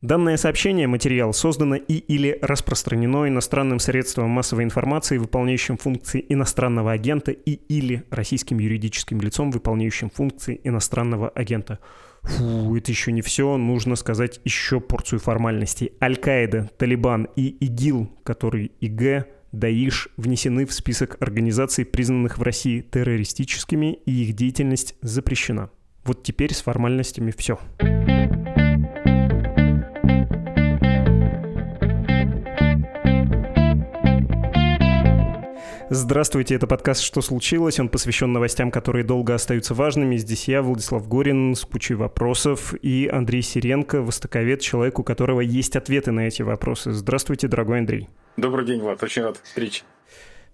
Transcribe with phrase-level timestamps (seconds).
[0.00, 7.32] Данное сообщение, материал, создано и или распространено иностранным средством массовой информации, выполняющим функции иностранного агента
[7.32, 11.80] и или российским юридическим лицом, выполняющим функции иностранного агента.
[12.22, 15.90] Фу, это еще не все, нужно сказать еще порцию формальностей.
[16.00, 23.98] Аль-Каида, Талибан и ИГИЛ, который ИГ, Даиш внесены в список организаций, признанных в России террористическими,
[24.06, 25.70] и их деятельность запрещена.
[26.04, 27.58] Вот теперь с формальностями все.
[35.90, 37.80] Здравствуйте, это подкаст «Что случилось?».
[37.80, 40.18] Он посвящен новостям, которые долго остаются важными.
[40.18, 45.76] Здесь я, Владислав Горин, с кучей вопросов, и Андрей Сиренко, востоковед, человек, у которого есть
[45.76, 46.92] ответы на эти вопросы.
[46.92, 48.10] Здравствуйте, дорогой Андрей.
[48.36, 49.02] Добрый день, Влад.
[49.02, 49.84] Очень рад встрече.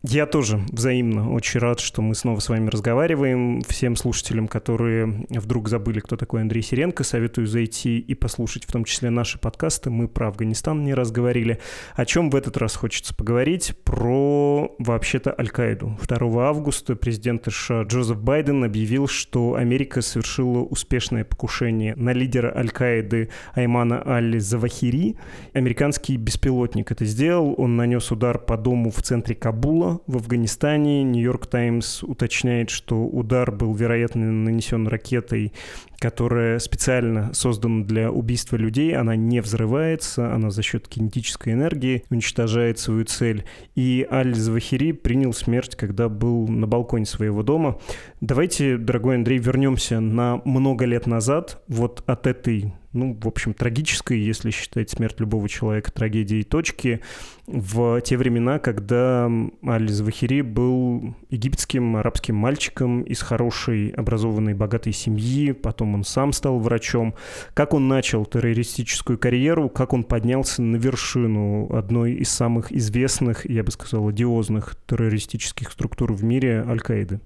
[0.07, 3.63] Я тоже взаимно очень рад, что мы снова с вами разговариваем.
[3.63, 8.85] Всем слушателям, которые вдруг забыли, кто такой Андрей Сиренко, советую зайти и послушать в том
[8.85, 9.89] числе наши подкасты.
[9.89, 11.59] Мы про Афганистан не раз говорили.
[11.95, 13.73] О чем в этот раз хочется поговорить?
[13.83, 15.99] Про, вообще-то, Аль-Каиду.
[16.07, 23.31] 2 августа президент США Джозеф Байден объявил, что Америка совершила успешное покушение на лидера Аль-Каиды
[23.55, 25.17] Аймана Аль-Завахири.
[25.55, 27.55] Американский беспилотник это сделал.
[27.57, 31.03] Он нанес удар по дому в центре Кабула, в Афганистане.
[31.03, 35.53] Нью-Йорк Таймс уточняет, что удар был, вероятно, нанесен ракетой,
[35.99, 38.97] которая специально создана для убийства людей.
[38.97, 43.45] Она не взрывается, она за счет кинетической энергии уничтожает свою цель.
[43.75, 47.79] И Аль-Завахири принял смерть, когда был на балконе своего дома.
[48.21, 54.21] Давайте, дорогой Андрей, вернемся на много лет назад, вот от этой ну, в общем, трагической,
[54.21, 57.01] если считать смерть любого человека трагедией точки,
[57.47, 59.31] в те времена, когда
[59.67, 67.15] Аль-Завахири был египетским арабским мальчиком из хорошей, образованной, богатой семьи, потом он сам стал врачом.
[67.53, 73.63] Как он начал террористическую карьеру, как он поднялся на вершину одной из самых известных, я
[73.63, 77.21] бы сказал, одиозных террористических структур в мире Аль-Каиды?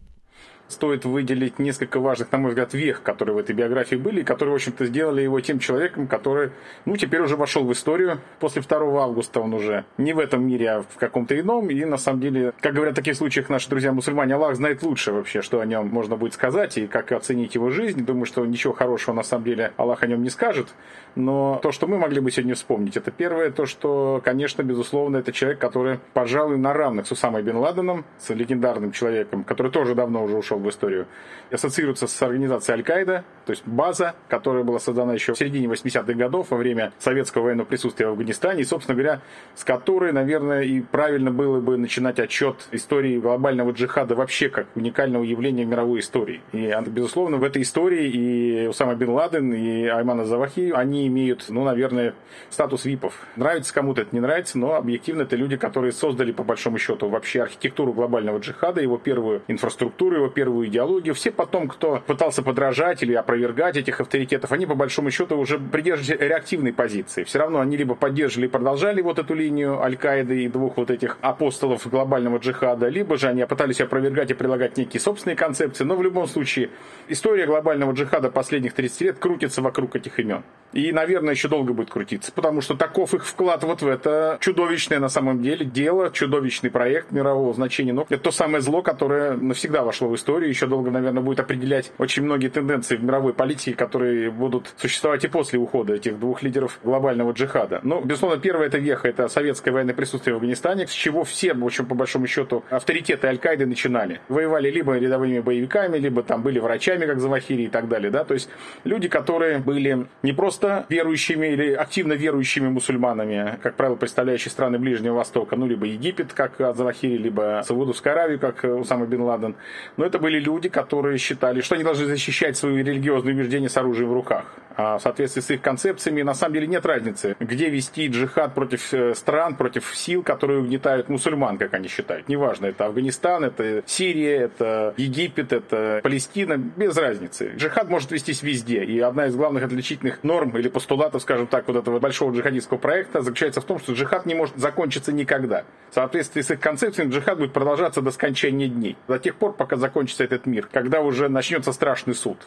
[0.68, 4.52] Стоит выделить несколько важных, на мой взгляд, вех, которые в этой биографии были, и которые,
[4.52, 6.50] в общем-то, сделали его тем человеком, который,
[6.84, 8.20] ну, теперь уже вошел в историю.
[8.38, 11.70] После 2 августа он уже не в этом мире, а в каком-то ином.
[11.70, 15.42] И, на самом деле, как говорят в таких случаях наши друзья-мусульмане, Аллах знает лучше вообще,
[15.42, 18.04] что о нем можно будет сказать и как оценить его жизнь.
[18.04, 20.68] Думаю, что ничего хорошего, на самом деле, Аллах о нем не скажет.
[21.14, 25.32] Но то, что мы могли бы сегодня вспомнить, это первое, то, что, конечно, безусловно, это
[25.32, 30.22] человек, который, пожалуй, на равных с Усамой Бен Ладеном, с легендарным человеком, который тоже давно
[30.22, 31.06] уже ушел в историю,
[31.50, 36.50] ассоциируется с организацией Аль-Каида, то есть база, которая была создана еще в середине 80-х годов
[36.50, 39.20] во время советского военного присутствия в Афганистане, и, собственно говоря,
[39.54, 45.22] с которой, наверное, и правильно было бы начинать отчет истории глобального джихада вообще как уникального
[45.22, 46.40] явления в мировой истории.
[46.52, 51.64] И, безусловно, в этой истории и Усама Бен Ладен, и Аймана Завахи, они имеют, ну,
[51.64, 52.14] наверное,
[52.50, 53.14] статус ВИПов.
[53.36, 57.42] Нравится кому-то это, не нравится, но объективно это люди, которые создали, по большому счету, вообще
[57.42, 61.14] архитектуру глобального джихада, его первую инфраструктуру, его первую идеологию.
[61.14, 66.20] Все потом, кто пытался подражать или опровергать этих авторитетов, они, по большому счету, уже придерживались
[66.20, 67.24] реактивной позиции.
[67.24, 71.18] Все равно они либо поддерживали и продолжали вот эту линию Аль-Каиды и двух вот этих
[71.20, 75.84] апостолов глобального джихада, либо же они пытались опровергать и прилагать некие собственные концепции.
[75.84, 76.70] Но в любом случае,
[77.08, 80.42] история глобального джихада последних 30 лет крутится вокруг этих имен.
[80.72, 84.98] И, наверное, еще долго будет крутиться, потому что таков их вклад вот в это чудовищное
[84.98, 87.92] на самом деле дело, чудовищный проект мирового значения.
[87.92, 91.92] Но это то самое зло, которое навсегда вошло в историю, еще долго, наверное, будет определять
[91.98, 96.78] очень многие тенденции в мировой политике, которые будут существовать и после ухода этих двух лидеров
[96.84, 97.80] глобального джихада.
[97.82, 101.64] Но, безусловно, первое это веха, это советское военное присутствие в Афганистане, с чего все, в
[101.64, 104.20] общем, по большому счету, авторитеты Аль-Каиды начинали.
[104.28, 108.34] Воевали либо рядовыми боевиками, либо там были врачами, как Завахири и так далее, да, то
[108.34, 108.50] есть
[108.84, 115.14] люди, которые были не просто верующими или активно верующими мусульманами, как правило, представляющие страны Ближнего
[115.14, 119.54] Востока, ну, либо Египет, как Азавахири, либо Саудовская Аравия, как Усама Бен Ладен.
[119.96, 124.10] Но это были люди, которые считали, что они должны защищать свои религиозные убеждения с оружием
[124.10, 124.44] в руках.
[124.76, 128.94] А в соответствии с их концепциями, на самом деле нет разницы, где вести джихад против
[128.94, 132.28] э, стран, против сил, которые угнетают мусульман, как они считают.
[132.28, 137.54] Неважно, это Афганистан, это Сирия, это Египет, это Палестина, без разницы.
[137.56, 138.84] Джихад может вестись везде.
[138.84, 143.20] И одна из главных отличительных норм или постулатов, скажем так, вот этого большого джихадистского проекта
[143.20, 145.64] заключается в том, что джихад не может закончиться никогда.
[145.90, 148.96] В соответствии с их концепциями джихад будет продолжаться до скончания дней.
[149.08, 152.38] До тех пор, пока закончится этот мир, когда уже начнется страшный суд.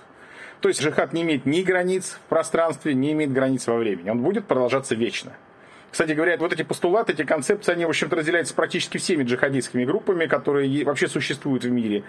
[0.59, 4.09] То есть джихад не имеет ни границ в пространстве, не имеет границ во времени.
[4.09, 5.33] Он будет продолжаться вечно.
[5.91, 10.25] Кстати говоря, вот эти постулаты, эти концепции, они, в общем-то, разделяются практически всеми джихадистскими группами,
[10.25, 12.03] которые вообще существуют в мире.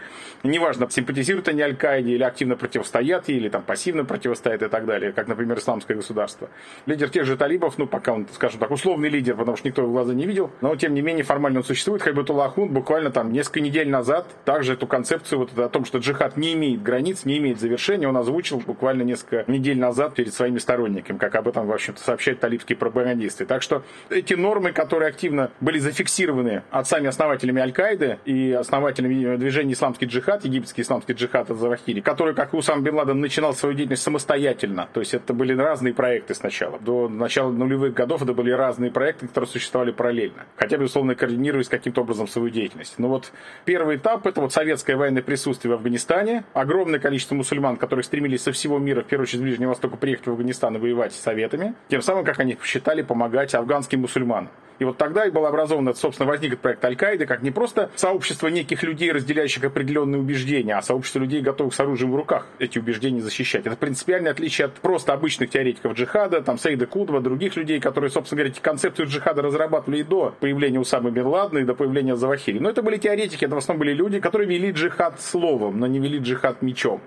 [0.44, 5.12] Неважно, симпатизируют они Аль-Каиде или активно противостоят ей, или там пассивно противостоят и так далее,
[5.12, 6.48] как, например, исламское государство.
[6.86, 9.90] Лидер тех же талибов, ну, пока он, скажем так, условный лидер, потому что никто его
[9.90, 12.02] глаза не видел, но, тем не менее, формально он существует.
[12.02, 16.36] Хайбатулла Ахунд буквально там несколько недель назад также эту концепцию вот о том, что джихад
[16.36, 21.18] не имеет границ, не имеет завершения, он озвучил буквально несколько недель назад перед своими сторонниками,
[21.18, 23.44] как об этом, в общем-то, сообщают талибские пропагандисты.
[23.44, 23.71] Так что
[24.10, 31.14] эти нормы, которые активно были зафиксированы отцами-основателями Аль-Каиды и основателями движения «Исламский джихад», египетский исламский
[31.14, 34.88] джихад от Завахири, который, как и Усам Бен Ладен, начинал свою деятельность самостоятельно.
[34.92, 36.78] То есть это были разные проекты сначала.
[36.78, 40.44] До начала нулевых годов это были разные проекты, которые существовали параллельно.
[40.56, 42.94] Хотя, безусловно, координировались каким-то образом свою деятельность.
[42.98, 43.32] Но вот
[43.64, 46.44] первый этап– это вот советское военное присутствие в Афганистане.
[46.52, 50.26] Огромное количество мусульман, которые стремились со всего мира, в первую очередь с Ближнего Востока, приехать
[50.26, 51.74] в Афганистан и воевать с советами.
[51.88, 54.50] Тем самым, как они считали, помогать афганским мусульманам.
[54.82, 58.82] И вот тогда и был образован, собственно, возник проект Аль-Каиды, как не просто сообщество неких
[58.82, 63.64] людей, разделяющих определенные убеждения, а сообщество людей, готовых с оружием в руках эти убеждения защищать.
[63.64, 68.38] Это принципиальное отличие от просто обычных теоретиков джихада, там Сейда Кудова, других людей, которые, собственно
[68.38, 72.58] говоря, эти концепцию джихада разрабатывали и до появления Усамы Бен Ладена, и до появления Завахири.
[72.58, 76.00] Но это были теоретики, это в основном были люди, которые вели джихад словом, но не
[76.00, 77.00] вели джихад мечом.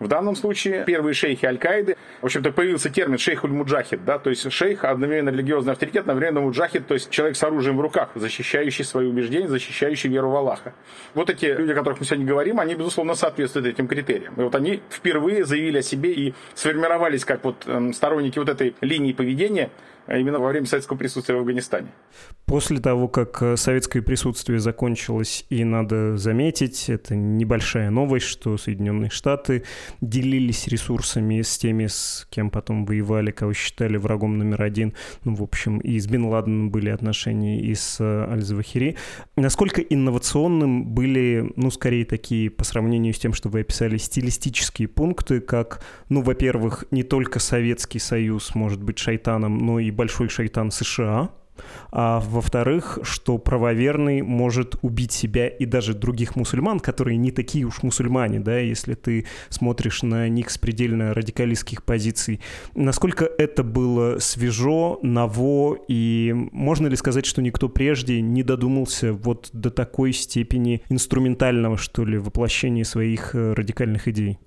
[0.00, 4.50] В данном случае первые шейхи Аль-Каиды, в общем-то, появился термин шейх муджахид да, то есть
[4.50, 9.06] шейх одновременно религиозный авторитет, одновременно муджахид, то есть человек с оружием в руках, защищающий свои
[9.06, 10.72] убеждения, защищающий веру в Аллаха.
[11.14, 14.34] Вот эти люди, о которых мы сегодня говорим, они, безусловно, соответствуют этим критериям.
[14.36, 18.74] И вот они впервые заявили о себе и сформировались как вот эм, сторонники вот этой
[18.80, 19.70] линии поведения,
[20.18, 21.88] именно во время советского присутствия в Афганистане.
[22.46, 29.10] После того, как э, советское присутствие закончилось, и надо заметить, это небольшая новость, что Соединенные
[29.10, 29.64] Штаты
[30.00, 34.94] делились ресурсами с теми, с кем потом воевали, кого считали врагом номер один.
[35.24, 38.96] Ну, в общем, и с Бен Ладеном были отношения, и с э, Аль-Завахири.
[39.36, 45.40] Насколько инновационным были, ну, скорее такие, по сравнению с тем, что вы описали, стилистические пункты,
[45.40, 51.30] как, ну, во-первых, не только Советский Союз может быть шайтаном, но и большой шайтан США,
[51.92, 57.82] а во-вторых, что правоверный может убить себя и даже других мусульман, которые не такие уж
[57.82, 62.40] мусульмане, да, если ты смотришь на них с предельно радикалистских позиций.
[62.74, 69.50] Насколько это было свежо, ново, и можно ли сказать, что никто прежде не додумался вот
[69.52, 74.38] до такой степени инструментального, что ли, воплощения своих э, радикальных идей?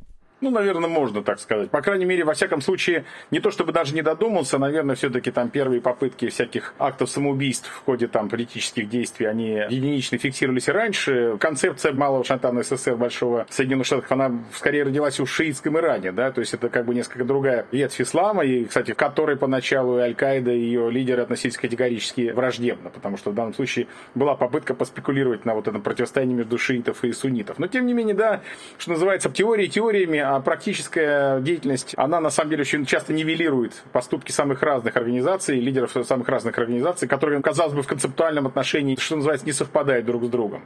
[0.44, 1.70] Ну, наверное, можно так сказать.
[1.70, 5.50] По крайней мере, во всяком случае, не то чтобы даже не додумался, наверное, все-таки там
[5.50, 11.38] первые попытки всяких актов самоубийств в ходе там политических действий, они единично фиксировались и раньше.
[11.40, 16.42] Концепция малого шантана СССР Большого Соединенных Штатов, она скорее родилась в шиитском Иране, да, то
[16.42, 20.60] есть это как бы несколько другая ветвь ислама, и, кстати, в которой поначалу Аль-Каида и
[20.60, 25.70] ее лидеры относились категорически враждебно, потому что в данном случае была попытка поспекулировать на вот
[25.70, 27.60] этом противостоянии между шиитов и суннитов.
[27.60, 28.42] Но, тем не менее, да,
[28.78, 34.62] что называется, теории теориями, практическая деятельность, она на самом деле очень часто нивелирует поступки самых
[34.62, 39.54] разных организаций, лидеров самых разных организаций, которые, казалось бы, в концептуальном отношении, что называется, не
[39.54, 40.64] совпадают друг с другом.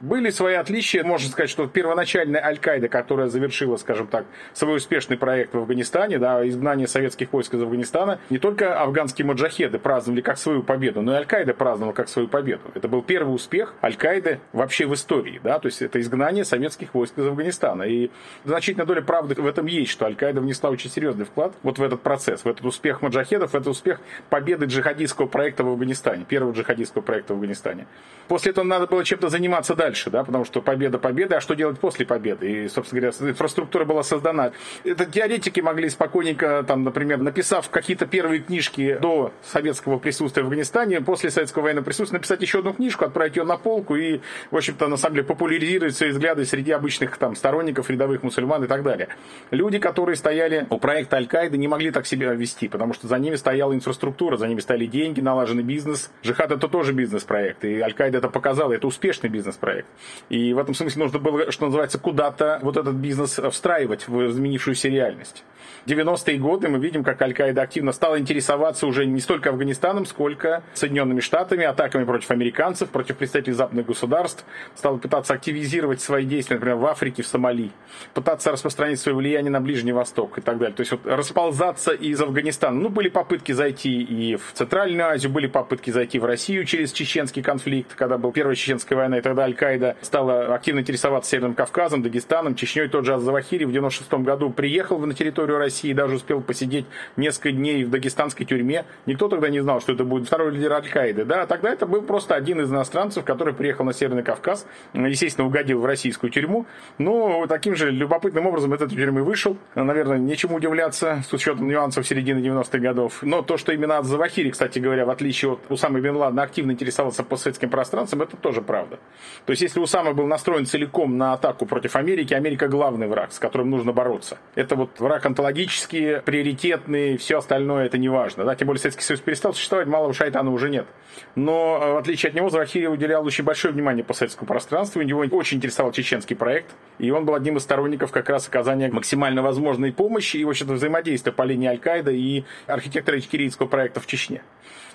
[0.00, 1.04] Были свои отличия.
[1.04, 4.24] Можно сказать, что первоначальная Аль-Каида, которая завершила, скажем так,
[4.54, 9.78] свой успешный проект в Афганистане, да, изгнание советских войск из Афганистана, не только афганские маджахеды
[9.78, 12.62] праздновали как свою победу, но и Аль-Каида праздновала как свою победу.
[12.74, 15.38] Это был первый успех Аль-Каиды вообще в истории.
[15.44, 15.58] Да?
[15.58, 17.82] То есть это изгнание советских войск из Афганистана.
[17.82, 18.10] И
[18.44, 22.00] значительная доля правды в этом есть, что Аль-Каида внесла очень серьезный вклад вот в этот
[22.02, 27.02] процесс, в этот успех маджахедов, в этот успех победы джихадистского проекта в Афганистане, первого джихадистского
[27.02, 27.86] проекта в Афганистане.
[28.28, 31.80] После этого надо было чем-то заниматься дальше, да, потому что победа победа, а что делать
[31.80, 32.64] после победы?
[32.64, 34.52] И, собственно говоря, инфраструктура была создана.
[34.84, 41.00] Это теоретики могли спокойненько, там, например, написав какие-то первые книжки до советского присутствия в Афганистане,
[41.00, 44.86] после советского военного присутствия, написать еще одну книжку, отправить ее на полку и, в общем-то,
[44.86, 49.08] на самом деле популяризировать свои взгляды среди обычных там сторонников, рядовых мусульман и так далее.
[49.50, 53.36] Люди, которые стояли у проекта Аль-Каиды, не могли так себя вести, потому что за ними
[53.36, 56.10] стояла инфраструктура, за ними стояли деньги, налаженный бизнес.
[56.22, 59.88] Джихад это тоже бизнес-проект, и Аль-Каида это показало, это успешный бизнес-проект.
[60.28, 64.88] И в этом смысле нужно было, что называется, куда-то вот этот бизнес встраивать в изменившуюся
[64.88, 65.44] реальность.
[65.86, 71.20] 90-е годы мы видим, как Аль-Каида активно стала интересоваться уже не столько Афганистаном, сколько Соединенными
[71.20, 74.44] Штатами, атаками против американцев, против представителей западных государств,
[74.74, 77.70] стала пытаться активизировать свои действия, например, в Африке, в Сомали,
[78.14, 80.74] пытаться распространять распространить свое влияние на Ближний Восток и так далее.
[80.74, 82.78] То есть вот расползаться из Афганистана.
[82.78, 87.42] Ну, были попытки зайти и в Центральную Азию, были попытки зайти в Россию через чеченский
[87.42, 92.54] конфликт, когда была Первая Чеченская война, и тогда Аль-Каида стала активно интересоваться Северным Кавказом, Дагестаном,
[92.54, 92.88] Чечней.
[92.88, 96.86] Тот же Азавахири в 96 году приехал на территорию России, даже успел посидеть
[97.16, 98.84] несколько дней в дагестанской тюрьме.
[99.06, 101.24] Никто тогда не знал, что это будет второй лидер Аль-Каиды.
[101.24, 101.46] Да?
[101.46, 105.84] Тогда это был просто один из иностранцев, который приехал на Северный Кавказ, естественно, угодил в
[105.86, 106.66] российскую тюрьму.
[106.98, 109.56] Но таким же любопытным образом из этой тюрьмы вышел.
[109.74, 113.18] Наверное, нечему удивляться с учетом нюансов середины 90-х годов.
[113.22, 116.72] Но то, что именно от Завахири, кстати говоря, в отличие от Усамы Бен Ладена, активно
[116.72, 118.98] интересовался постсоветским пространством, это тоже правда.
[119.46, 123.38] То есть, если Усама был настроен целиком на атаку против Америки, Америка главный враг, с
[123.38, 124.38] которым нужно бороться.
[124.54, 128.44] Это вот враг онтологический, приоритетный, все остальное это не важно.
[128.44, 128.54] Да?
[128.54, 130.86] Тем более Советский Союз перестал существовать, малого шайтана уже нет.
[131.34, 135.00] Но, э, в отличие от него, Завахири уделял очень большое внимание постсоветскому пространству.
[135.00, 136.70] Его очень интересовал чеченский проект.
[136.98, 140.74] И он был одним из сторонников как раз оказания максимально возможной помощи и, в общем-то,
[140.74, 144.42] взаимодействия по линии Аль-Каида и архитектора ичкерийского проекта в Чечне.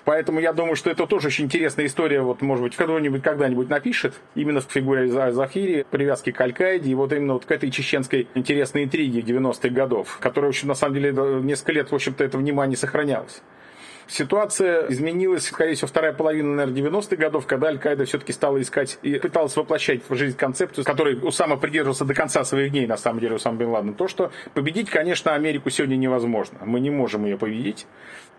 [0.04, 2.20] Поэтому я думаю, что это тоже очень интересная история.
[2.20, 7.12] Вот, может быть, кто-нибудь когда-нибудь напишет именно в фигуре Захири, привязки к Аль-Каиде, и вот
[7.12, 11.12] именно вот к этой чеченской интересной интриге 90-х годов, которая, в общем, на самом деле,
[11.42, 13.42] несколько лет, в общем-то, это внимание сохранялось.
[14.08, 19.18] Ситуация изменилась, скорее всего, вторая половина, наверное, 90-х годов, когда Аль-Каида все-таки стала искать и
[19.18, 23.34] пыталась воплощать в жизнь концепцию, которой Усама придерживался до конца своих дней, на самом деле,
[23.34, 23.94] Усама Бен Ладен.
[23.94, 26.58] То, что победить, конечно, Америку сегодня невозможно.
[26.64, 27.86] Мы не можем ее победить.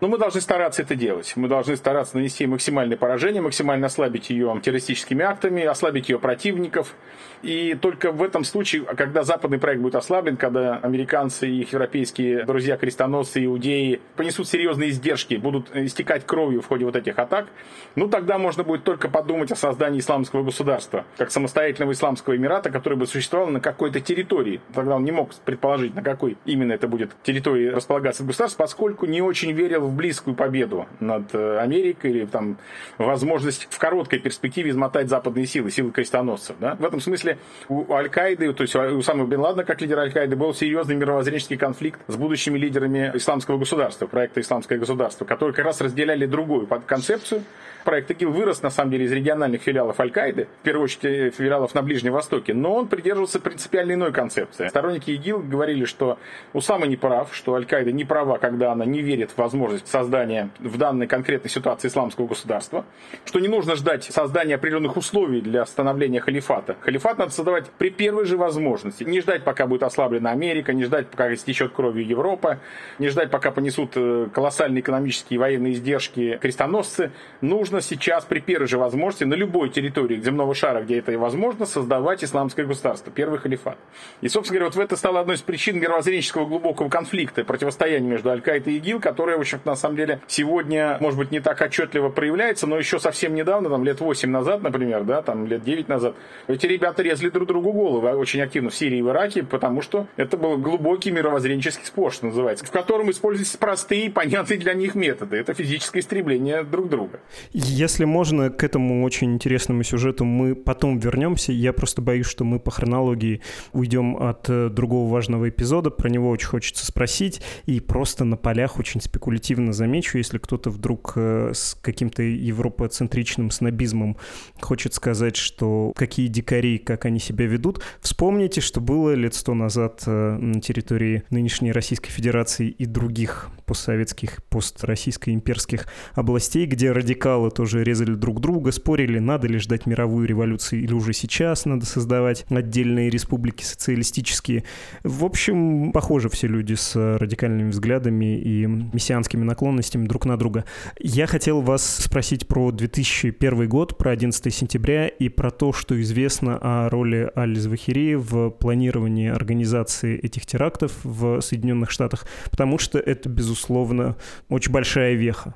[0.00, 1.32] Но мы должны стараться это делать.
[1.34, 6.94] Мы должны стараться нанести максимальное поражение, максимально ослабить ее террористическими актами, ослабить ее противников.
[7.42, 12.44] И только в этом случае, когда западный проект будет ослаблен, когда американцы и их европейские
[12.44, 17.46] друзья-крестоносцы, иудеи понесут серьезные издержки, будут истекать кровью в ходе вот этих атак,
[17.94, 22.98] ну тогда можно будет только подумать о создании исламского государства, как самостоятельного исламского эмирата, который
[22.98, 24.60] бы существовал на какой-то территории.
[24.74, 29.22] Тогда он не мог предположить, на какой именно это будет территории располагаться государство, поскольку не
[29.22, 32.58] очень верил в близкую победу над э, Америкой или там
[32.98, 36.56] возможность в короткой перспективе измотать западные силы, силы крестоносцев.
[36.60, 36.74] Да?
[36.74, 37.38] В этом смысле
[37.68, 42.00] у Аль-Каиды, то есть у самого Бен Ладена как лидера Аль-Каиды был серьезный мировоззренческий конфликт
[42.06, 47.44] с будущими лидерами исламского государства, проекта «Исламское государство», как раз разделяли другую концепцию.
[47.88, 51.74] Проект ИГИЛ вырос, на самом деле, из региональных филиалов Аль-Каиды, в первую очередь э, филиалов
[51.74, 54.68] на Ближнем Востоке, но он придерживался принципиально иной концепции.
[54.68, 56.18] Сторонники ИГИЛ говорили, что
[56.52, 60.76] Усама не прав, что Аль-Каида не права, когда она не верит в возможность создания в
[60.76, 62.84] данной конкретной ситуации исламского государства,
[63.24, 66.76] что не нужно ждать создания определенных условий для становления халифата.
[66.80, 69.04] Халифат надо создавать при первой же возможности.
[69.04, 72.58] Не ждать, пока будет ослаблена Америка, не ждать, пока истечет кровью Европа,
[72.98, 77.12] не ждать, пока понесут э, колоссальные экономические и военные издержки крестоносцы.
[77.40, 82.24] Нужно сейчас при первой же возможности на любой территории земного шара, где это возможно, создавать
[82.24, 83.78] исламское государство, первый халифат.
[84.20, 88.30] И, собственно говоря, вот в это стало одной из причин мировоззренческого глубокого конфликта, противостояния между
[88.30, 92.08] Аль-Каидой и ИГИЛ, которое, в общем на самом деле, сегодня, может быть, не так отчетливо
[92.08, 96.14] проявляется, но еще совсем недавно, там, лет 8 назад, например, да, там, лет 9 назад,
[96.46, 100.06] эти ребята резали друг другу головы очень активно в Сирии и в Ираке, потому что
[100.16, 105.36] это был глубокий мировоззренческий спор, что называется, в котором используются простые, понятные для них методы.
[105.36, 107.20] Это физическое истребление друг друга.
[107.60, 111.50] Если можно, к этому очень интересному сюжету мы потом вернемся.
[111.50, 113.40] Я просто боюсь, что мы по хронологии
[113.72, 115.90] уйдем от э, другого важного эпизода.
[115.90, 117.42] Про него очень хочется спросить.
[117.66, 124.18] И просто на полях очень спекулятивно замечу, если кто-то вдруг э, с каким-то европоцентричным снобизмом
[124.60, 130.04] хочет сказать, что какие дикари, как они себя ведут, вспомните, что было лет сто назад
[130.06, 138.14] э, на территории нынешней Российской Федерации и других постсоветских, построссийско-имперских областей, где радикалы тоже резали
[138.14, 143.62] друг друга, спорили, надо ли ждать мировую революцию или уже сейчас надо создавать отдельные республики
[143.62, 144.64] социалистические.
[145.04, 150.64] В общем, похожи все люди с радикальными взглядами и мессианскими наклонностями друг на друга.
[150.98, 156.58] Я хотел вас спросить про 2001 год, про 11 сентября и про то, что известно
[156.60, 163.57] о роли Аль-Завахири в планировании организации этих терактов в Соединенных Штатах, потому что это, безусловно,
[163.58, 164.16] безусловно,
[164.48, 165.54] очень большая веха.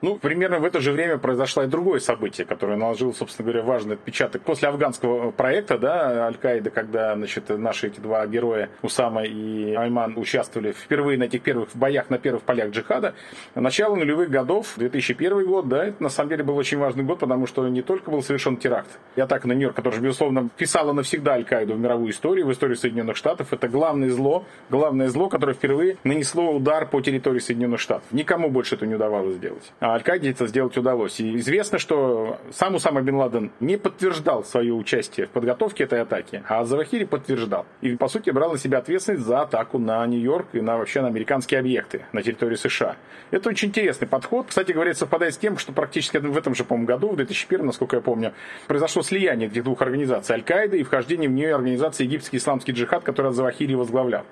[0.00, 3.94] Ну, примерно в это же время произошло и другое событие, которое наложило, собственно говоря, важный
[3.96, 4.42] отпечаток.
[4.42, 10.70] После афганского проекта, да, Аль-Каида, когда, значит, наши эти два героя, Усама и Айман, участвовали
[10.70, 13.14] впервые на этих первых боях, на первых полях джихада,
[13.56, 17.48] начало нулевых годов, 2001 год, да, это на самом деле был очень важный год, потому
[17.48, 21.74] что не только был совершен теракт и атака на Нью-Йорк, которая, безусловно, вписала навсегда Аль-Каиду
[21.74, 23.52] в мировую историю, в историю Соединенных Штатов.
[23.52, 28.04] Это главное зло, главное зло, которое впервые нанесло удар по территории Соединенных Штатов.
[28.12, 29.72] Никому больше это не удавалось сделать.
[29.88, 31.18] А Аль-Каиде это сделать удалось.
[31.18, 36.42] И известно, что сам Усама Бен Ладен не подтверждал свое участие в подготовке этой атаки,
[36.46, 37.64] а Завахири подтверждал.
[37.80, 41.08] И, по сути, брал на себя ответственность за атаку на Нью-Йорк и на вообще на
[41.08, 42.96] американские объекты на территории США.
[43.30, 44.46] Это очень интересный подход.
[44.48, 47.96] Кстати говоря, совпадает с тем, что практически в этом же, по-моему, году, в 2001, насколько
[47.96, 48.34] я помню,
[48.66, 53.32] произошло слияние этих двух организаций Аль-Каиды и вхождение в нее организации Египетский исламский джихад, который
[53.32, 54.24] Завахири возглавлял.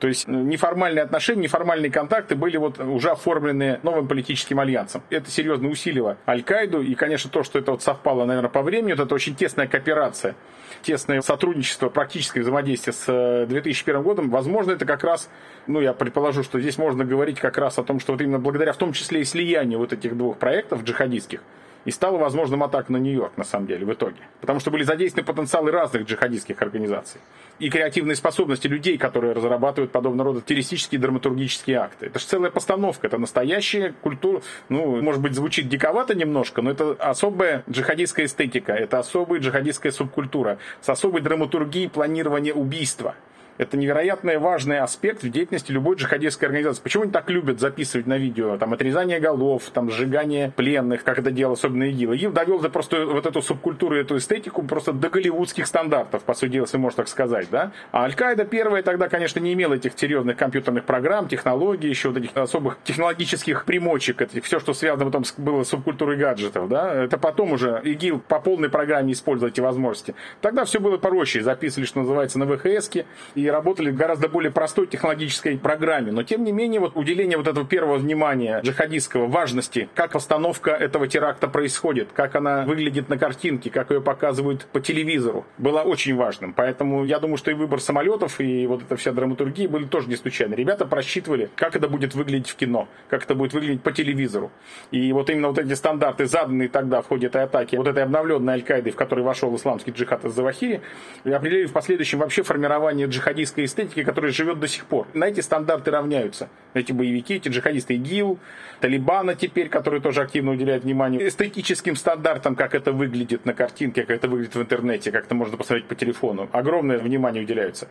[0.00, 4.99] То есть э, неформальные отношения, неформальные контакты были вот уже оформлены новым политическим альянсом.
[5.08, 6.82] Это серьезно усилило Аль-Каиду.
[6.82, 10.34] И, конечно, то, что это вот совпало, наверное, по времени, вот это очень тесная кооперация,
[10.82, 15.30] тесное сотрудничество, практическое взаимодействие с 2001 э, годом, возможно, это как раз,
[15.66, 18.72] ну, я предположу, что здесь можно говорить как раз о том, что вот именно благодаря
[18.72, 21.40] в том числе и слиянию вот этих двух проектов джихадистских,
[21.84, 24.18] и стала возможным атака на Нью-Йорк, на самом деле, в итоге.
[24.40, 27.20] Потому что были задействованы потенциалы разных джихадистских организаций.
[27.58, 32.06] И креативные способности людей, которые разрабатывают подобного рода террористические драматургические акты.
[32.06, 34.42] Это же целая постановка, это настоящая культура.
[34.68, 40.58] Ну, может быть, звучит диковато немножко, но это особая джихадистская эстетика, это особая джихадистская субкультура
[40.80, 43.14] с особой драматургией планирования убийства.
[43.60, 46.80] Это невероятно важный аспект в деятельности любой джихадистской организации.
[46.82, 51.30] Почему они так любят записывать на видео там, отрезание голов, там, сжигание пленных, как это
[51.30, 52.14] делал особенно ИГИЛ.
[52.14, 56.56] ИГИЛ довел до просто вот эту субкультуру, эту эстетику просто до голливудских стандартов, по сути
[56.56, 57.48] если можно так сказать.
[57.50, 57.72] Да?
[57.92, 62.34] А Аль-Каида первая тогда, конечно, не имела этих серьезных компьютерных программ, технологий, еще вот этих
[62.34, 66.70] особых технологических примочек, этих, все, что связано потом с, было с субкультурой гаджетов.
[66.70, 66.94] Да?
[66.94, 70.14] Это потом уже ИГИЛ по полной программе использовал эти возможности.
[70.40, 71.42] Тогда все было проще.
[71.42, 72.90] Записывали, что называется, на ВХС,
[73.34, 76.12] и работали в гораздо более простой технологической программе.
[76.12, 81.08] Но тем не менее, вот уделение вот этого первого внимания джихадистского важности, как постановка этого
[81.08, 86.52] теракта происходит, как она выглядит на картинке, как ее показывают по телевизору, было очень важным.
[86.52, 90.16] Поэтому я думаю, что и выбор самолетов, и вот эта вся драматургия были тоже не
[90.16, 90.54] случайны.
[90.54, 94.50] Ребята просчитывали, как это будет выглядеть в кино, как это будет выглядеть по телевизору.
[94.90, 98.54] И вот именно вот эти стандарты, заданные тогда в ходе этой атаки, вот этой обновленной
[98.54, 100.80] Аль-Каидой, в которой вошел исламский джихад из Завахири,
[101.24, 105.06] определили в последующем вообще формирование джихадистов джихадистской эстетики, которая живет до сих пор.
[105.14, 108.38] На эти стандарты равняются эти боевики, эти джихадисты ИГИЛ,
[108.80, 114.16] Талибана теперь, которые тоже активно уделяют внимание эстетическим стандартам, как это выглядит на картинке, как
[114.16, 116.48] это выглядит в интернете, как это можно посмотреть по телефону.
[116.52, 117.88] Огромное внимание уделяются.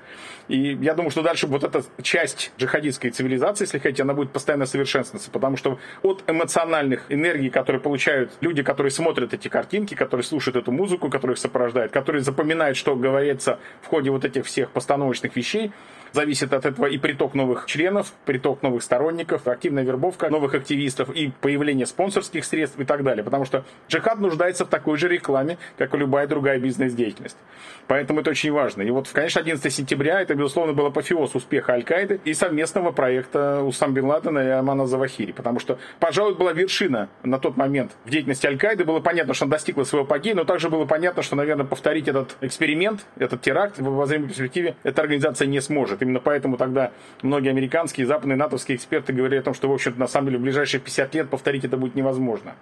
[0.48, 4.66] И я думаю, что дальше вот эта часть джихадистской цивилизации, если хотите, она будет постоянно
[4.66, 10.56] совершенствоваться, потому что от эмоциональных энергий, которые получают люди, которые смотрят эти картинки, которые слушают
[10.56, 15.29] эту музыку, которая их сопровождает, которые запоминают, что говорится в ходе вот этих всех постановочных
[15.30, 15.72] fichier,
[16.12, 21.32] зависит от этого и приток новых членов, приток новых сторонников, активная вербовка новых активистов и
[21.42, 23.24] появление спонсорских средств и так далее.
[23.24, 27.38] Потому что джихад нуждается в такой же рекламе, как и любая другая бизнес-деятельность.
[27.88, 28.84] Поэтому это очень важно.
[28.84, 33.94] И вот, конечно, 11 сентября это, безусловно, был апофеоз успеха Аль-Каиды и совместного проекта Усам
[33.94, 35.32] Бен Ладена и Амана Завахири.
[35.32, 38.84] Потому что, пожалуй, была вершина на тот момент в деятельности Аль-Каиды.
[38.86, 42.38] Было понятно, что она достигла своего апогея, но также было понятно, что, наверное, повторить этот
[42.42, 45.99] эксперимент, этот теракт в обозримой перспективе эта организация не сможет.
[46.00, 46.92] Вот именно поэтому тогда
[47.24, 50.42] многие американские, западные, натовские эксперты говорили о том, что, в общем-то, на самом деле в
[50.42, 52.56] ближайшие 50 лет повторить это будет невозможно.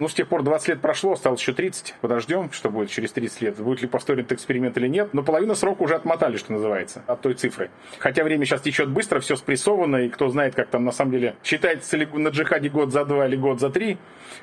[0.00, 1.94] Ну, с тех пор 20 лет прошло, осталось еще 30.
[2.00, 3.56] Подождем, что будет через 30 лет.
[3.58, 5.14] Будет ли повторен этот эксперимент или нет.
[5.14, 7.70] Но половину срока уже отмотали, что называется, от той цифры.
[8.00, 11.36] Хотя время сейчас течет быстро, все спрессовано, и кто знает, как там на самом деле
[11.44, 13.98] считается ли на джихаде год за два или год за три.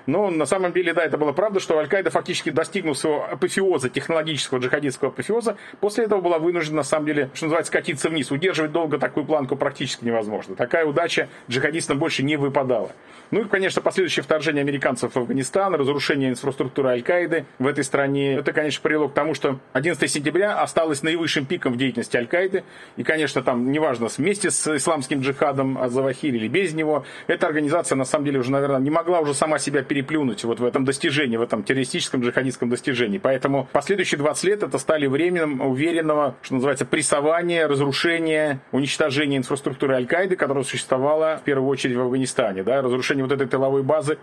[0.05, 4.59] Но на самом деле, да, это было правда, что Аль-Каида фактически достигнув своего апофеоза, технологического
[4.59, 8.97] джихадистского апофеоза, после этого была вынуждена, на самом деле, что называется, катиться вниз удерживать долго
[8.97, 10.55] такую планку практически невозможно.
[10.55, 12.91] Такая удача джихадистам больше не выпадала.
[13.31, 18.53] Ну и, конечно, последующее вторжение американцев в Афганистан, разрушение инфраструктуры Аль-Каиды в этой стране, это,
[18.53, 22.63] конечно, привело к тому, что 11 сентября осталось наивысшим пиком в деятельности Аль-Каиды.
[22.95, 28.05] И, конечно, там, неважно, вместе с исламским джихадом Азавахири или без него, эта организация, на
[28.05, 31.41] самом деле, уже, наверное, не могла уже сама себя переплюнуть вот в этом достижении, в
[31.41, 33.17] этом террористическом джихадистском достижении.
[33.17, 38.26] Поэтому последующие 20 лет это стали временем уверенного, что называется, прессования, разрушения,
[38.71, 43.47] уничтожения инфраструктуры Аль-Каиды, которая существовала в первую очередь в Афганистане, да, разрушение разрушение вот этой
[43.47, 44.17] тыловой базы,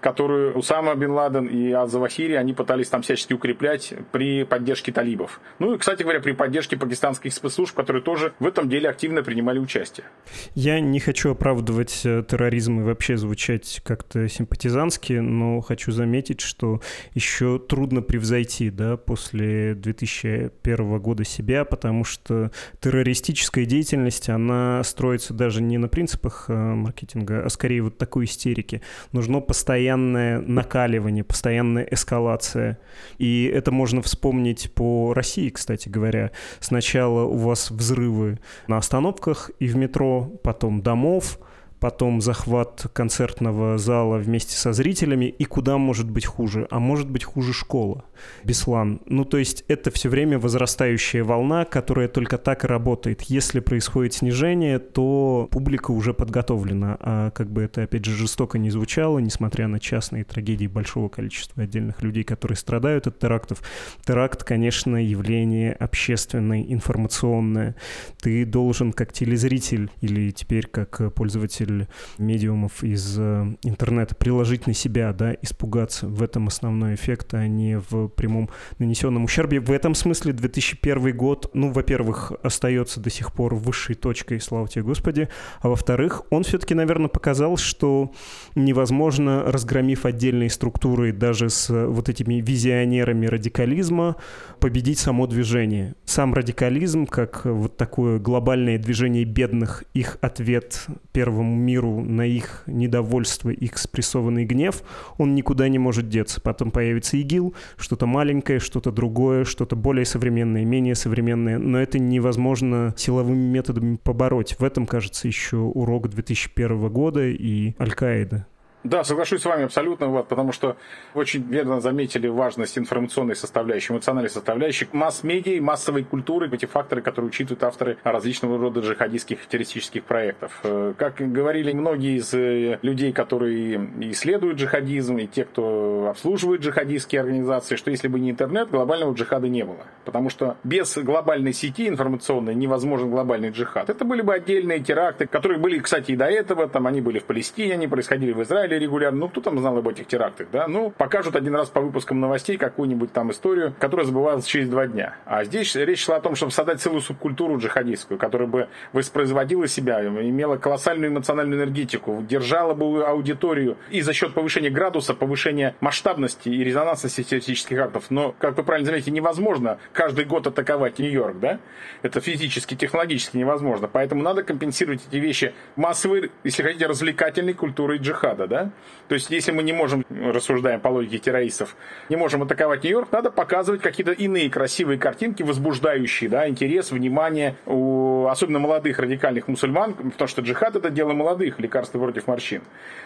[0.00, 5.40] которую Усама Бен Ладен и Азавахири, они пытались там всячески укреплять при поддержке талибов.
[5.58, 9.58] Ну и, кстати говоря, при поддержке пакистанских спецслужб, которые тоже в этом деле активно принимали
[9.58, 10.06] участие.
[10.54, 16.80] Я не хочу оправдывать э, терроризм и вообще звучать как-то симпатизански, но хочу заметить, что
[17.14, 25.60] еще трудно превзойти да, после 2001 года себя, потому что террористическая деятельность, она строится даже
[25.60, 28.80] не на принципах э, маркетинга, а скорее вот такой истерики.
[29.12, 32.78] Нужно постоянное накаливание, постоянная эскалация.
[33.18, 36.30] И это можно вспомнить по России, кстати говоря.
[36.60, 41.38] Сначала у вас взрывы на остановках и в метро, потом домов,
[41.80, 46.68] потом захват концертного зала вместе со зрителями, и куда может быть хуже?
[46.70, 48.04] А может быть хуже школа,
[48.44, 49.00] Беслан.
[49.06, 53.22] Ну, то есть это все время возрастающая волна, которая только так и работает.
[53.22, 56.98] Если происходит снижение, то публика уже подготовлена.
[57.00, 61.62] А как бы это, опять же, жестоко не звучало, несмотря на частные трагедии большого количества
[61.62, 63.62] отдельных людей, которые страдают от терактов,
[64.04, 67.74] теракт, конечно, явление общественное, информационное.
[68.20, 71.69] Ты должен как телезритель или теперь как пользователь
[72.18, 76.06] медиумов из э, интернета приложить на себя, да, испугаться.
[76.06, 79.60] В этом основной эффект, а не в прямом нанесенном ущербе.
[79.60, 84.82] В этом смысле 2001 год, ну, во-первых, остается до сих пор высшей точкой, слава тебе,
[84.84, 85.28] Господи,
[85.60, 88.12] а во-вторых, он все-таки, наверное, показал, что
[88.54, 94.16] невозможно, разгромив отдельные структуры даже с вот этими визионерами радикализма,
[94.58, 95.94] победить само движение.
[96.04, 103.50] Сам радикализм, как вот такое глобальное движение бедных, их ответ первому миру на их недовольство,
[103.50, 104.82] их спрессованный гнев,
[105.18, 106.40] он никуда не может деться.
[106.40, 112.94] Потом появится ИГИЛ, что-то маленькое, что-то другое, что-то более современное, менее современное, но это невозможно
[112.96, 114.56] силовыми методами побороть.
[114.58, 118.46] В этом, кажется, еще урок 2001 года и Аль-Каида.
[118.82, 120.76] Да, соглашусь с вами абсолютно, вот, потому что
[121.14, 127.28] очень верно заметили важность информационной составляющей, эмоциональной составляющей, масс-медиа и массовой культуры, эти факторы, которые
[127.28, 130.60] учитывают авторы различного рода джихадистских террористических проектов.
[130.62, 137.20] Э, как говорили многие из э, людей, которые исследуют джихадизм, и те, кто обслуживает джихадистские
[137.20, 139.84] организации, что если бы не интернет, глобального джихада не было.
[140.06, 143.90] Потому что без глобальной сети информационной невозможен глобальный джихад.
[143.90, 147.24] Это были бы отдельные теракты, которые были, кстати, и до этого, там они были в
[147.24, 149.20] Палестине, они происходили в Израиле, обсуждали регулярно.
[149.20, 150.68] Ну, кто там знал об этих терактах, да?
[150.68, 155.16] Ну, покажут один раз по выпускам новостей какую-нибудь там историю, которая забывалась через два дня.
[155.26, 160.00] А здесь речь шла о том, чтобы создать целую субкультуру джихадистскую, которая бы воспроизводила себя,
[160.04, 166.64] имела колоссальную эмоциональную энергетику, держала бы аудиторию и за счет повышения градуса, повышения масштабности и
[166.64, 168.04] резонансности террористических актов.
[168.10, 171.58] Но, как вы правильно заметите, невозможно каждый год атаковать Нью-Йорк, да?
[172.02, 173.88] Это физически, технологически невозможно.
[173.88, 178.59] Поэтому надо компенсировать эти вещи массовой, если хотите, развлекательной культурой джихада, да?
[179.08, 181.76] То есть, если мы не можем, рассуждаем по логике террористов,
[182.08, 187.99] не можем атаковать Нью-Йорк, надо показывать какие-то иные красивые картинки, возбуждающие да, интерес, внимание у
[188.28, 192.62] особенно молодых радикальных мусульман, потому что джихад это дело молодых, лекарства против морщин.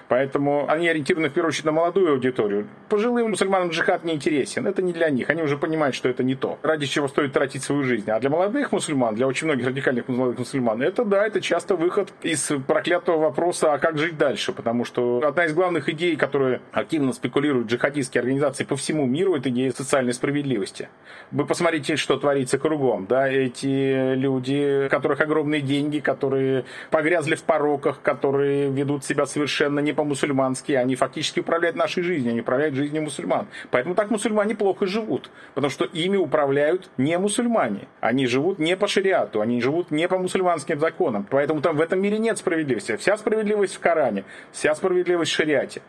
[0.09, 2.67] Поэтому они ориентированы в первую очередь на молодую аудиторию.
[2.89, 6.35] Пожилым мусульманам джихад не интересен, это не для них, они уже понимают, что это не
[6.35, 8.11] то, ради чего стоит тратить свою жизнь.
[8.11, 12.13] А для молодых мусульман, для очень многих радикальных молодых мусульман, это да, это часто выход
[12.23, 17.13] из проклятого вопроса, а как жить дальше, потому что одна из главных идей, которые активно
[17.13, 20.89] спекулируют джихадистские организации по всему миру, это идея социальной справедливости.
[21.31, 23.07] Вы посмотрите, что творится кругом.
[23.07, 23.29] Да?
[23.29, 29.93] Эти люди, у которых огромные деньги, которые погрязли в пороках, которые ведут себя совершенно не
[29.93, 33.47] по-мусульмански, они фактически управляют нашей жизнью, они управляют жизнью мусульман.
[33.71, 37.87] Поэтому так мусульмане плохо живут, потому что ими управляют не мусульмане.
[38.01, 41.27] Они живут не по шариату, они живут не по мусульманским законам.
[41.29, 42.97] Поэтому там в этом мире нет справедливости.
[42.97, 45.83] Вся справедливость в Коране, вся справедливость в шариате.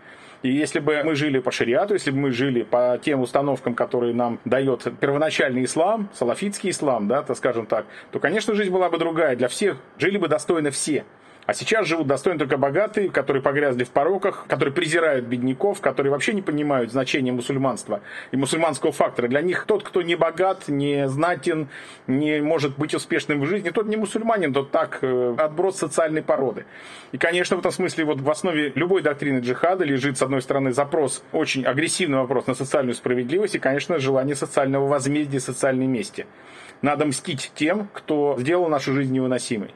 [0.44, 4.14] И если бы мы жили по шариату, если бы мы жили по тем установкам, которые
[4.14, 8.98] нам дает первоначальный ислам, салафитский ислам, да, то скажем так, то, конечно, жизнь была бы
[8.98, 11.06] другая для всех, жили бы достойно все.
[11.46, 16.34] А сейчас живут достойно только богатые, которые погрязли в пороках, которые презирают бедняков, которые вообще
[16.34, 19.28] не понимают значения мусульманства и мусульманского фактора.
[19.28, 21.68] Для них тот, кто не богат, не знатен,
[22.08, 26.66] не может быть успешным в жизни, тот не мусульманин, тот так, э, отброс социальной породы.
[27.12, 30.72] И, конечно, в этом смысле вот в основе любой доктрины джихада лежит, с одной стороны,
[30.72, 36.26] запрос, очень агрессивный вопрос на социальную справедливость и, конечно, желание социального возмездия, социальной мести.
[36.82, 39.72] Надо мстить тем, кто сделал нашу жизнь невыносимой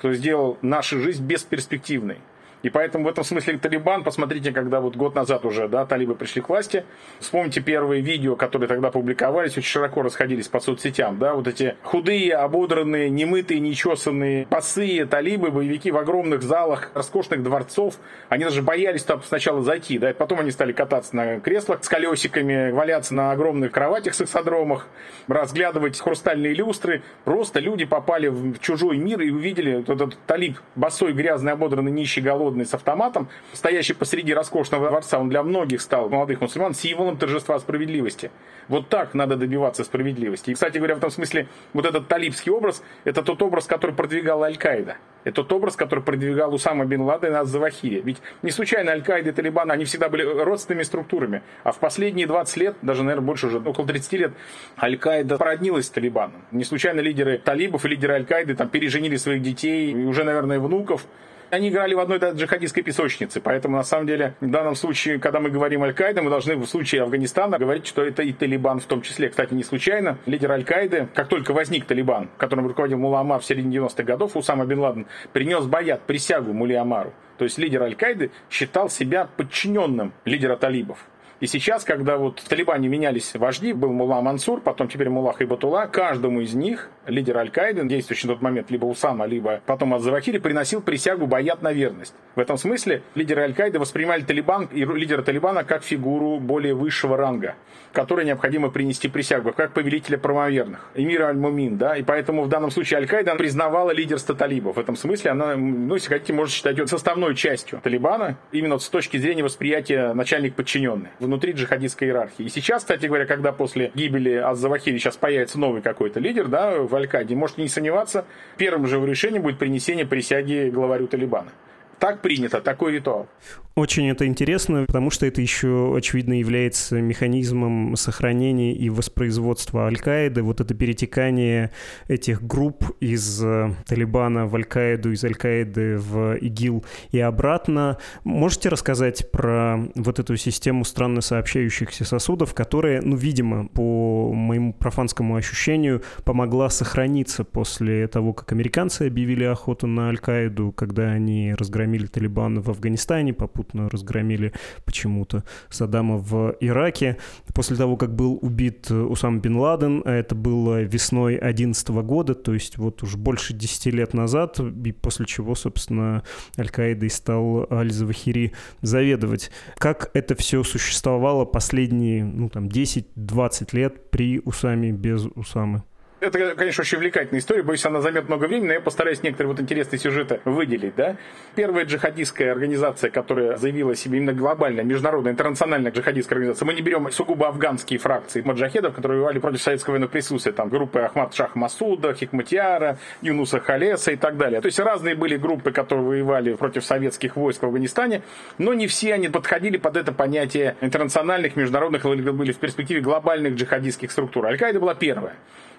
[0.00, 2.16] кто сделал нашу жизнь бесперспективной.
[2.62, 6.42] И поэтому в этом смысле Талибан, посмотрите, когда вот год назад уже, да, талибы пришли
[6.42, 6.84] к власти,
[7.18, 12.34] вспомните первые видео, которые тогда публиковались, очень широко расходились по соцсетям, да, вот эти худые,
[12.34, 17.94] ободранные, немытые, нечесанные, босые талибы, боевики в огромных залах, роскошных дворцов,
[18.28, 21.88] они даже боялись там сначала зайти, да, и потом они стали кататься на креслах с
[21.88, 24.86] колесиками, валяться на огромных кроватях с эксодромах,
[25.28, 31.12] разглядывать хрустальные люстры, просто люди попали в чужой мир и увидели вот этот талиб, босой,
[31.12, 36.08] грязный, ободранный, нищий, голодный, голодный с автоматом, стоящий посреди роскошного дворца, он для многих стал,
[36.08, 38.30] молодых мусульман, символом торжества справедливости.
[38.68, 40.50] Вот так надо добиваться справедливости.
[40.50, 44.42] И, кстати говоря, в этом смысле вот этот талибский образ, это тот образ, который продвигал
[44.42, 44.96] Аль-Каида.
[45.22, 48.00] Это тот образ, который продвигал Усама бен Ладен от Завахири.
[48.00, 51.42] Ведь не случайно Аль-Каида и Талибан, они всегда были родственными структурами.
[51.62, 54.32] А в последние 20 лет, даже, наверное, больше уже, около 30 лет,
[54.80, 56.42] Аль-Каида породнилась с Талибаном.
[56.52, 61.06] Не случайно лидеры талибов и лидеры Аль-Каиды там переженили своих детей, и уже, наверное, внуков,
[61.50, 65.50] Они играли в одной джихадистской песочнице, поэтому на самом деле в данном случае, когда мы
[65.50, 69.28] говорим Аль-Каида, мы должны в случае Афганистана говорить, что это и Талибан в том числе.
[69.28, 73.78] Кстати, не случайно лидер Аль-Каиды, как только возник Талибан, которым руководил Мула Амар в середине
[73.78, 77.12] 90-х годов, Усама Бен Ладен принес баят, присягу Мули Амару.
[77.36, 81.04] То есть лидер Аль-Каиды считал себя подчиненным лидера талибов.
[81.40, 85.86] И сейчас, когда вот в Талибане менялись вожди, был Мула Мансур, потом теперь Мула Хайбатула,
[85.86, 90.82] каждому из них лидер Аль-Каиды, действующий на тот момент либо Усама, либо потом Аз-Завахири, приносил
[90.82, 92.14] присягу боят на верность.
[92.34, 97.54] В этом смысле лидеры Аль-Каиды воспринимали Талибан и лидера Талибана как фигуру более высшего ранга,
[97.94, 102.98] которой необходимо принести присягу, как повелителя правоверных, эмира Аль-Мумин, да, и поэтому в данном случае
[102.98, 104.76] Аль-Каида признавала лидерство талибов.
[104.76, 109.16] В этом смысле она, ну, если хотите, можно считать составной частью Талибана, именно с точки
[109.16, 112.44] зрения восприятия начальник подчиненный внутри джихадистской иерархии.
[112.44, 116.94] И сейчас, кстати говоря, когда после гибели Аз-Завахири сейчас появится новый какой-то лидер, да, в
[116.94, 118.24] Аль-Каиде, можете не сомневаться,
[118.56, 121.52] первым же решением будет принесение присяги главарю Талибана.
[122.00, 123.28] Так принято, такой ритуал.
[123.76, 130.42] Очень это интересно, потому что это еще, очевидно, является механизмом сохранения и воспроизводства Аль-Каиды.
[130.42, 131.70] Вот это перетекание
[132.08, 137.98] этих групп из э, Талибана в Аль-Каиду, из Аль-Каиды в ИГИЛ и обратно.
[138.24, 145.36] Можете рассказать про вот эту систему странно сообщающихся сосудов, которая, ну, видимо, по моему профанскому
[145.36, 152.60] ощущению, помогла сохраниться после того, как американцы объявили охоту на Аль-Каиду, когда они разгромили Талибан
[152.60, 154.52] в Афганистане, попутно разгромили
[154.84, 157.16] почему-то Саддама в Ираке.
[157.54, 162.54] После того, как был убит Усам Бен Ладен, а это было весной 2011 года, то
[162.54, 166.22] есть вот уж больше 10 лет назад, и после чего, собственно,
[166.58, 169.50] Аль-Каидой стал Аль-Завахири заведовать.
[169.78, 175.82] Как это все существовало последние, ну, там, 10-20 лет при Усаме без Усамы?
[176.20, 177.62] Это, конечно, очень увлекательная история.
[177.62, 180.94] Боюсь, она займет много времени, но я постараюсь некоторые вот интересные сюжеты выделить.
[180.94, 181.16] Да?
[181.54, 186.66] Первая джихадистская организация, которая заявила себе именно глобальная, международная, интернациональная джихадистская организация.
[186.66, 190.52] Мы не берем сугубо афганские фракции маджахедов, которые воевали против советского военного присутствия.
[190.52, 194.60] Там группы Ахмад Шах Масуда, Хикматьяра, Юнуса Халеса и так далее.
[194.60, 198.20] То есть разные были группы, которые воевали против советских войск в Афганистане,
[198.58, 203.54] но не все они подходили под это понятие интернациональных, международных или были в перспективе глобальных
[203.54, 204.44] джихадистских структур.
[204.44, 205.34] Аль-Каида была первая.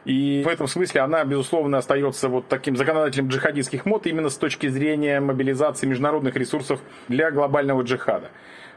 [0.05, 4.67] И в этом смысле она, безусловно, остается вот таким законодателем джихадистских мод именно с точки
[4.67, 8.29] зрения мобилизации международных ресурсов для глобального джихада.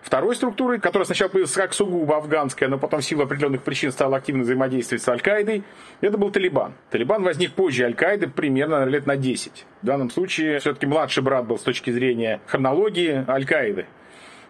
[0.02, 4.18] Второй структурой, которая сначала появилась как сугубо афганская, но потом в силу определенных причин стала
[4.18, 5.62] активно взаимодействовать с Аль-Каидой,
[6.02, 6.74] это был Талибан.
[6.90, 9.64] Талибан возник позже Аль-Каиды, примерно лет на 10.
[9.80, 13.86] В данном случае все-таки младший брат был с точки зрения хронологии Аль-Каиды.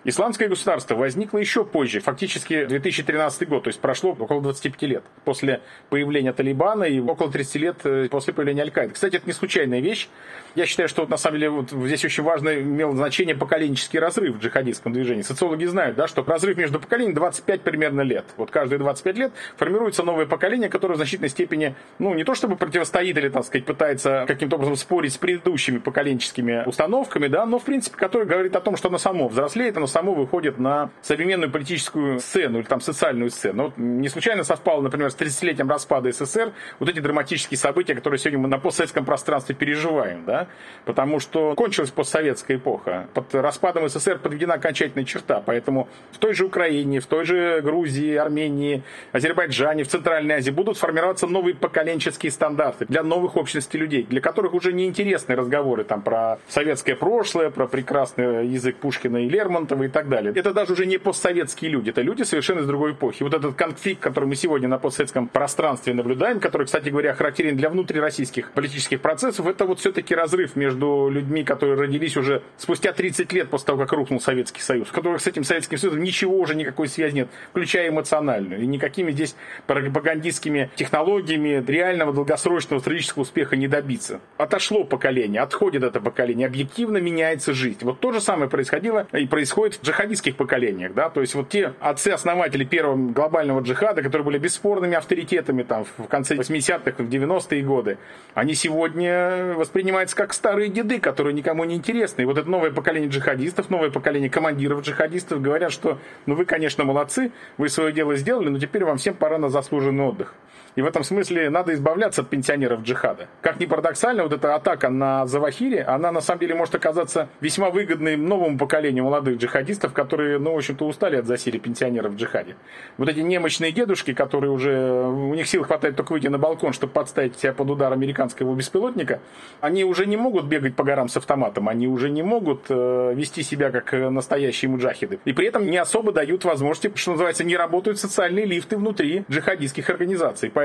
[0.06, 5.62] Исламское государство возникло еще позже, фактически 2013 год, то есть прошло около 25 лет после
[5.88, 8.92] появления Талибана и около 30 лет э, после появления Аль-Каиды.
[8.92, 10.08] Кстати, это не случайная вещь.
[10.54, 14.36] Я считаю, что вот, на самом деле вот здесь очень важно имел значение поколенческий разрыв
[14.36, 15.22] в джихадистском движении.
[15.22, 18.24] Социологи знают, да, что разрыв между поколениями 25 примерно лет.
[18.36, 22.56] Вот каждые 25 лет формируется новое поколение, которое в значительной степени, ну, не то чтобы
[22.56, 27.64] противостоит или, так сказать, пытается каким-то образом спорить с предыдущими поколенческими установками, да, но, в
[27.64, 32.20] принципе, которое говорит о том, что оно само взрослеет, оно само выходит на современную политическую
[32.20, 33.64] сцену или там социальную сцену.
[33.64, 38.38] Вот не случайно совпало, например, с 30-летием распада СССР вот эти драматические события, которые сегодня
[38.38, 40.43] мы на постсоветском пространстве переживаем, да,
[40.84, 43.08] потому что кончилась постсоветская эпоха.
[43.14, 48.14] Под распадом СССР подведена окончательная черта, поэтому в той же Украине, в той же Грузии,
[48.14, 54.20] Армении, Азербайджане, в Центральной Азии будут формироваться новые поколенческие стандарты для новых общностей людей, для
[54.20, 59.84] которых уже не интересны разговоры там про советское прошлое, про прекрасный язык Пушкина и Лермонтова
[59.84, 60.32] и так далее.
[60.34, 63.22] Это даже уже не постсоветские люди, это люди совершенно из другой эпохи.
[63.22, 67.70] Вот этот конфликт, который мы сегодня на постсоветском пространстве наблюдаем, который, кстати говоря, характерен для
[67.70, 73.50] внутрироссийских политических процессов, это вот все-таки разрыв между людьми, которые родились уже спустя 30 лет
[73.50, 76.88] после того, как рухнул Советский Союз, у которых с этим Советским Союзом ничего уже никакой
[76.88, 78.62] связи нет, включая эмоциональную.
[78.62, 84.20] И никакими здесь пропагандистскими технологиями реального долгосрочного стратегического успеха не добиться.
[84.36, 87.78] Отошло поколение, отходит это поколение, объективно меняется жизнь.
[87.82, 90.94] Вот то же самое происходило и происходит в джихадистских поколениях.
[90.94, 91.10] Да?
[91.10, 96.34] То есть вот те отцы-основатели первого глобального джихада, которые были бесспорными авторитетами там, в конце
[96.34, 97.98] 80-х, в 90-е годы,
[98.34, 102.22] они сегодня воспринимаются как старые деды, которые никому не интересны.
[102.22, 106.84] И вот это новое поколение джихадистов, новое поколение командиров джихадистов говорят, что ну вы, конечно,
[106.84, 110.34] молодцы, вы свое дело сделали, но теперь вам всем пора на заслуженный отдых.
[110.76, 113.28] И в этом смысле надо избавляться от пенсионеров джихада.
[113.40, 117.70] Как ни парадоксально, вот эта атака на Завахире, она на самом деле может оказаться весьма
[117.70, 122.56] выгодной новому поколению молодых джихадистов которые, ну, в общем-то, устали от засилия пенсионеров в джихаде.
[122.98, 126.92] Вот эти немощные дедушки, которые уже, у них сил хватает только выйти на балкон, чтобы
[126.92, 129.20] подставить себя под удар американского беспилотника,
[129.60, 133.42] они уже не могут бегать по горам с автоматом, они уже не могут э, вести
[133.42, 135.20] себя как настоящие муджахиды.
[135.24, 139.88] И при этом не особо дают возможности, что называется, не работают социальные лифты внутри джихадистских
[139.88, 140.50] организаций.
[140.52, 140.63] Поэтому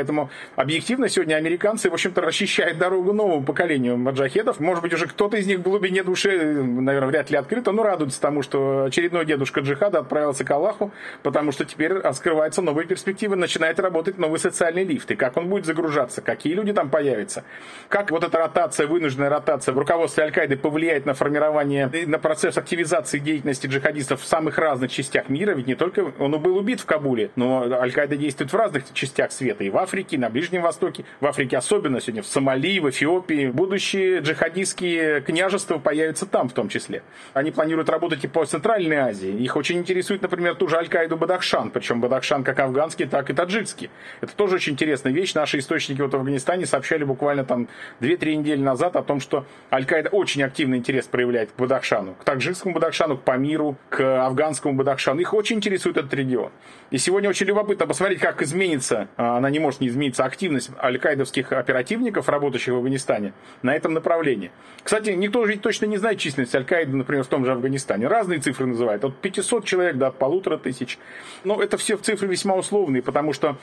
[0.56, 4.60] объективно сегодня американцы, в общем-то, расчищают дорогу новому поколению маджахедов.
[4.60, 8.22] Может быть, уже кто-то из них в глубине души, наверное, вряд ли открыто, но радуется
[8.22, 10.92] тому, что очередной дедушка джихада отправился к Аллаху,
[11.24, 15.12] потому что теперь открываются новые перспективы, начинает работать новый социальный лифт.
[15.12, 17.44] И как он будет загружаться, какие люди там появятся,
[17.88, 23.20] как вот эта ротация, вынужденная ротация в руководстве Аль-Каиды повлияет на формирование, на процесс активизации
[23.20, 27.32] деятельности джихадистов в самых разных частях мира, ведь не только он был убит в Кабуле,
[27.36, 31.58] но Аль-Каида действует в разных частях света, и в Африке, на Ближнем Востоке, в Африке
[31.58, 33.48] особенно сегодня, в Сомали, в Эфиопии.
[33.48, 37.02] Будущие джихадистские княжества появятся там в том числе.
[37.34, 39.32] Они планируют работать и по Центральной Азии.
[39.32, 43.90] Их очень интересует, например, ту же Аль-Каиду Бадахшан, причем Бадахшан как афганский, так и таджикский.
[44.22, 45.34] Это тоже очень интересная вещь.
[45.34, 47.68] Наши источники вот в Афганистане сообщали буквально там
[48.00, 52.76] 2-3 недели назад о том, что Аль-Каида очень активный интерес проявляет к Бадахшану, к таджикскому
[52.76, 55.20] Бадахшану, к Памиру, к афганскому Бадахшану.
[55.20, 56.52] Их очень интересует этот регион.
[56.92, 61.52] И сегодня очень любопытно посмотреть, как изменится, а, она не может не измениться, активность аль-каидовских
[61.52, 64.52] оперативников, работающих в Афганистане, на этом направлении.
[64.84, 68.08] Кстати, никто же точно не знает численность аль-Каиды, например, в том же Афганистане.
[68.08, 69.04] Разные цифры называют.
[69.04, 70.98] От 500 человек до полутора тысяч.
[71.44, 73.58] Но это все цифры весьма условные, потому что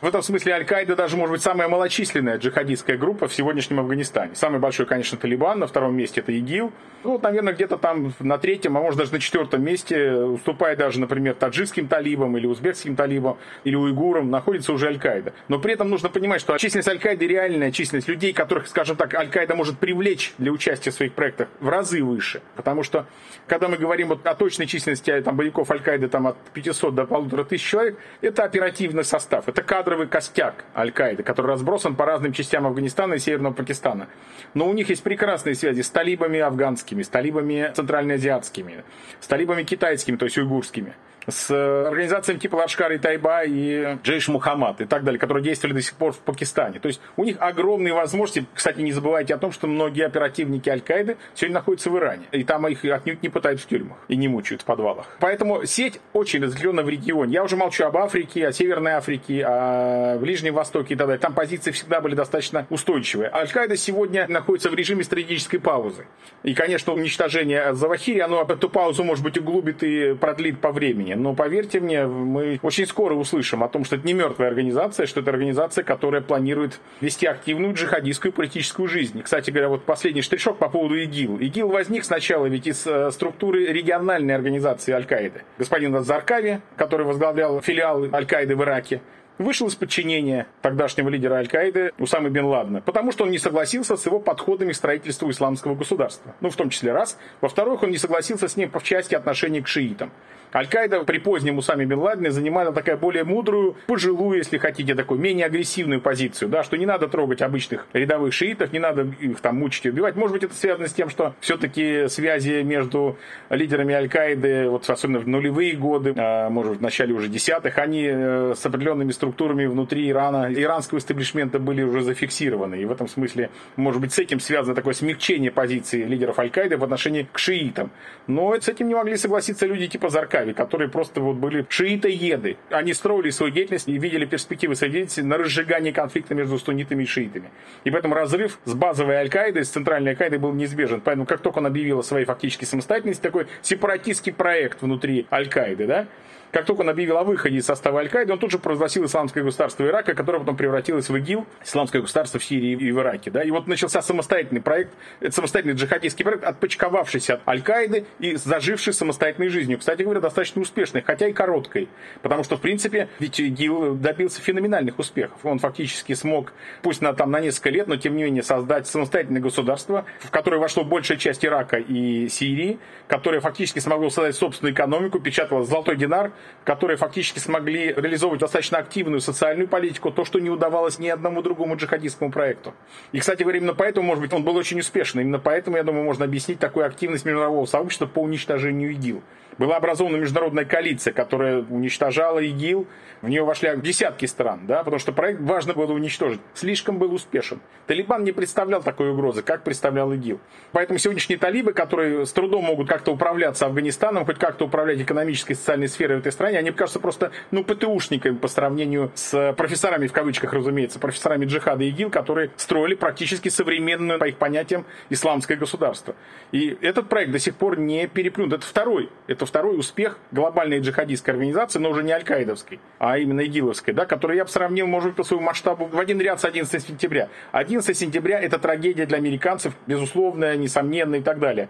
[0.00, 4.34] в этом смысле Аль-Каида даже может быть самая малочисленная джихадистская группа в сегодняшнем Афганистане.
[4.34, 6.72] Самый большой, конечно, Талибан, на втором месте это ИГИЛ.
[7.02, 11.00] Ну, вот, наверное, где-то там на третьем, а может даже на четвертом месте, уступая даже,
[11.00, 15.32] например, таджикским талибам или узбекским талибам или уйгурам, находится уже Аль-Каида.
[15.48, 19.54] Но при этом нужно понимать, что численность Аль-Каиды, реальная численность людей, которых, скажем так, Аль-Каида
[19.54, 22.42] может привлечь для участия в своих проектах, в разы выше.
[22.54, 23.06] Потому что,
[23.46, 27.44] когда мы говорим вот о точной численности там, боевиков Аль-Каиды там, от 500 до полутора
[27.44, 32.64] тысяч человек, это оперативный состав, это кадры кадровый костяк Аль-Каиды, который разбросан по разным частям
[32.64, 34.06] Афганистана и Северного Пакистана.
[34.54, 38.84] Но у них есть прекрасные связи с талибами афганскими, с талибами центральноазиатскими,
[39.18, 40.94] с талибами китайскими, то есть уйгурскими
[41.26, 41.50] с
[41.86, 45.94] организациями типа Лашкар и Тайба и Джейш Мухаммад и так далее, которые действовали до сих
[45.94, 46.80] пор в Пакистане.
[46.80, 48.46] То есть у них огромные возможности.
[48.54, 52.24] Кстати, не забывайте о том, что многие оперативники Аль-Каиды сегодня находятся в Иране.
[52.32, 55.06] И там их отнюдь не пытают в тюрьмах и не мучают в подвалах.
[55.20, 57.34] Поэтому сеть очень разделена в регионе.
[57.34, 61.20] Я уже молчу об Африке, о Северной Африке, о Ближнем Востоке и так далее.
[61.20, 63.30] Там позиции всегда были достаточно устойчивые.
[63.32, 66.06] Аль-Каида сегодня находится в режиме стратегической паузы.
[66.42, 71.34] И, конечно, уничтожение Завахири, оно эту паузу, может быть, углубит и продлит по времени но
[71.34, 75.30] поверьте мне, мы очень скоро услышим о том, что это не мертвая организация, что это
[75.30, 79.22] организация, которая планирует вести активную джихадистскую политическую жизнь.
[79.22, 81.38] Кстати говоря, вот последний штришок по поводу ИГИЛ.
[81.38, 85.42] ИГИЛ возник сначала ведь из э, структуры региональной организации Аль-Каиды.
[85.58, 89.00] Господин Заркави, который возглавлял филиал Аль-Каиды в Ираке,
[89.40, 94.04] вышел из подчинения тогдашнего лидера Аль-Каиды Усамы бен Ладена, потому что он не согласился с
[94.04, 96.34] его подходами к строительству исламского государства.
[96.40, 97.18] Ну, в том числе раз.
[97.40, 100.12] Во-вторых, он не согласился с ним в части отношений к шиитам.
[100.52, 105.46] Аль-Каида при позднем Усаме бен Ладене занимала такая более мудрую, пожилую, если хотите, такую менее
[105.46, 109.86] агрессивную позицию, да, что не надо трогать обычных рядовых шиитов, не надо их там мучить
[109.86, 110.16] и убивать.
[110.16, 113.16] Может быть, это связано с тем, что все-таки связи между
[113.48, 118.54] лидерами Аль-Каиды, вот особенно в нулевые годы, а, может в начале уже десятых, они э,
[118.56, 122.76] с определенными структурами внутри Ирана, иранского истеблишмента были уже зафиксированы.
[122.76, 126.84] И в этом смысле, может быть, с этим связано такое смягчение позиции лидеров Аль-Каиды в
[126.84, 127.90] отношении к шиитам.
[128.26, 132.56] Но с этим не могли согласиться люди типа Зарка Аравии, которые просто вот были шиитоеды.
[132.70, 137.06] Они строили свою деятельность и видели перспективы своей деятельности на разжигании конфликта между суннитами и
[137.06, 137.50] шиитами.
[137.84, 141.00] И поэтому разрыв с базовой Аль-Каидой, с центральной Аль-Каидой был неизбежен.
[141.00, 146.06] Поэтому как только он объявил о своей фактически самостоятельности, такой сепаратистский проект внутри Аль-Каиды, да,
[146.52, 149.84] как только он объявил о выходе из состава Аль-Каиды, он тут же провозгласил исламское государство
[149.84, 153.30] Ирака, которое потом превратилось в ИГИЛ, исламское государство в Сирии и в Ираке.
[153.30, 153.42] Да?
[153.42, 154.92] И вот начался самостоятельный проект,
[155.30, 159.78] самостоятельный джихадистский проект, отпочковавшийся от Аль-Каиды и заживший самостоятельной жизнью.
[159.78, 161.88] Кстати говоря, достаточно успешной, хотя и короткой.
[162.22, 165.38] Потому что, в принципе, ведь ИГИЛ добился феноменальных успехов.
[165.44, 169.40] Он фактически смог, пусть на, там, на несколько лет, но тем не менее создать самостоятельное
[169.40, 175.20] государство, в которое вошло большая часть Ирака и Сирии, которое фактически смогло создать собственную экономику,
[175.20, 176.32] печатало золотой динар,
[176.64, 181.76] которые фактически смогли реализовывать достаточно активную социальную политику, то, что не удавалось ни одному другому
[181.76, 182.74] джихадистскому проекту.
[183.12, 185.22] И, кстати говоря, именно поэтому, может быть, он был очень успешный.
[185.22, 189.22] Именно поэтому, я думаю, можно объяснить такую активность мирового сообщества по уничтожению ИГИЛ.
[189.60, 192.86] Была образована международная коалиция, которая уничтожала ИГИЛ.
[193.20, 196.40] В нее вошли десятки стран, да, потому что проект важно было уничтожить.
[196.54, 197.60] Слишком был успешен.
[197.86, 200.40] Талибан не представлял такой угрозы, как представлял ИГИЛ.
[200.72, 205.54] Поэтому сегодняшние талибы, которые с трудом могут как-то управляться Афганистаном, хоть как-то управлять экономической и
[205.54, 210.12] социальной сферой в этой стране, они кажутся просто, ну, ПТУшниками по сравнению с профессорами, в
[210.14, 216.14] кавычках, разумеется, профессорами джихада ИГИЛ, которые строили практически современное, по их понятиям, исламское государство.
[216.50, 218.54] И этот проект до сих пор не переплюнут.
[218.54, 219.10] Это второй.
[219.26, 224.36] Это второй успех глобальной джихадистской организации, но уже не аль-Каидовской, а именно ИГИЛовской, да, которую
[224.36, 227.28] я бы сравнил, может быть, по своему масштабу в один ряд с 11 сентября.
[227.52, 231.68] 11 сентября– это трагедия для американцев, безусловная, несомненная и так далее.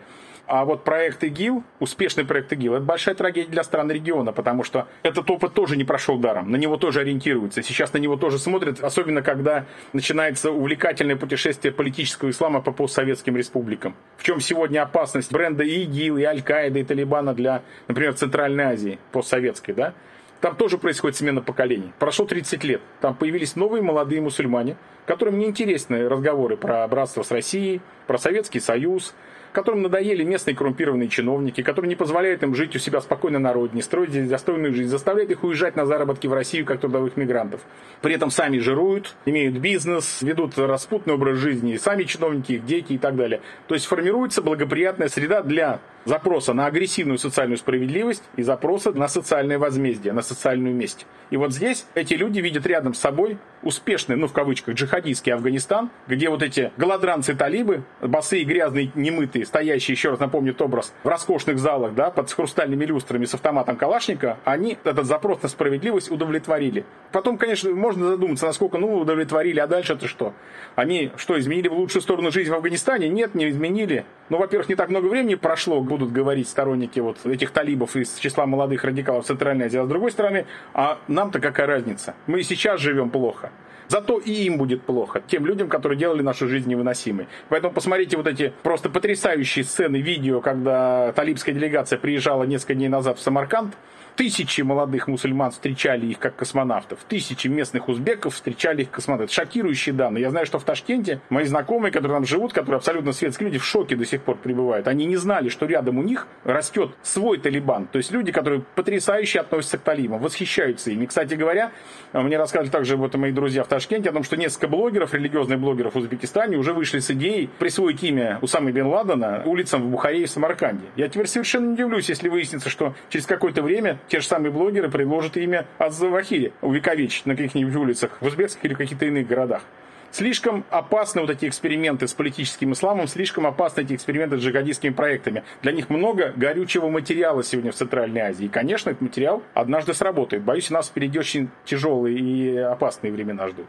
[0.52, 4.88] А вот проект ИГИЛ, успешный проект ИГИЛ, это большая трагедия для стран региона, потому что
[5.04, 6.50] этот опыт тоже не прошел даром.
[6.50, 7.62] На него тоже ориентируются.
[7.62, 13.94] Сейчас на него тоже смотрят, особенно когда начинается увлекательное путешествие политического ислама по постсоветским республикам.
[14.16, 18.98] В чем сегодня опасность бренда и ИГИЛ, и Аль-Каида, и Талибана для, например, Центральной Азии,
[19.12, 19.94] постсоветской, да?
[20.40, 21.92] Там тоже происходит смена поколений.
[22.00, 22.80] Прошло 30 лет.
[23.00, 24.76] Там появились новые молодые мусульмане,
[25.06, 29.14] которым неинтересны разговоры про братство с Россией, про Советский Союз,
[29.52, 33.82] которым надоели местные коррумпированные чиновники, которые не позволяют им жить у себя спокойно на родине,
[33.82, 37.60] строить здесь достойную жизнь, заставляют их уезжать на заработки в Россию как трудовых мигрантов.
[38.02, 42.94] При этом сами жируют, имеют бизнес, ведут распутный образ жизни, и сами чиновники, их дети
[42.94, 43.40] и так далее.
[43.68, 49.58] То есть формируется благоприятная среда для запроса на агрессивную социальную справедливость и запроса на социальное
[49.58, 51.06] возмездие, на социальную месть.
[51.30, 55.90] И вот здесь эти люди видят рядом с собой успешный, ну в кавычках, джихадистский Афганистан,
[56.08, 61.94] где вот эти голодранцы-талибы, босые, грязные, немытые, стоящие, еще раз напомню, образ, в роскошных залах,
[61.94, 66.84] да, под хрустальными люстрами с автоматом Калашника, они этот запрос на справедливость удовлетворили.
[67.12, 70.32] Потом, конечно, можно задуматься, насколько, ну, удовлетворили, а дальше это что?
[70.76, 73.08] Они что, изменили в лучшую сторону жизнь в Афганистане?
[73.08, 74.04] Нет, не изменили.
[74.28, 78.46] Ну, во-первых, не так много времени прошло, будут говорить сторонники вот этих талибов из числа
[78.46, 79.78] молодых радикалов Центральной Азии.
[79.78, 82.14] А с другой стороны, а нам-то какая разница?
[82.26, 83.50] Мы сейчас живем плохо.
[83.90, 87.26] Зато и им будет плохо, тем людям, которые делали нашу жизнь невыносимой.
[87.48, 93.18] Поэтому посмотрите вот эти просто потрясающие сцены, видео, когда талибская делегация приезжала несколько дней назад
[93.18, 93.74] в Самарканд,
[94.20, 96.98] Тысячи молодых мусульман встречали их как космонавтов.
[97.08, 99.34] Тысячи местных узбеков встречали их космонавтов.
[99.34, 100.20] Шокирующие данные.
[100.20, 103.64] Я знаю, что в Ташкенте мои знакомые, которые там живут, которые абсолютно светские люди, в
[103.64, 104.88] шоке до сих пор пребывают.
[104.88, 107.86] Они не знали, что рядом у них растет свой Талибан.
[107.86, 111.06] То есть люди, которые потрясающе относятся к талибам, восхищаются ими.
[111.06, 111.72] Кстати говоря,
[112.12, 115.94] мне рассказывали также вот мои друзья в Ташкенте о том, что несколько блогеров, религиозных блогеров
[115.94, 120.26] в Узбекистане уже вышли с идеей присвоить имя Усамы бен Ладена улицам в Бухаре и
[120.26, 120.84] в Самарканде.
[120.96, 124.90] Я теперь совершенно не удивлюсь, если выяснится, что через какое-то время те же самые блогеры
[124.90, 129.62] предложат имя Аззавахири увековечить на каких-нибудь улицах в узбекских или каких-то иных городах.
[130.10, 135.44] Слишком опасны вот эти эксперименты с политическим исламом, слишком опасны эти эксперименты с джихадистскими проектами.
[135.62, 138.46] Для них много горючего материала сегодня в Центральной Азии.
[138.46, 140.42] И, конечно, этот материал однажды сработает.
[140.42, 143.68] Боюсь, нас впереди очень тяжелые и опасные времена ждут.